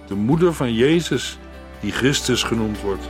de 0.08 0.16
moeder 0.16 0.54
van 0.54 0.74
Jezus, 0.74 1.38
die 1.80 1.92
Christus 1.92 2.44
genoemd 2.44 2.82
wordt. 2.82 3.10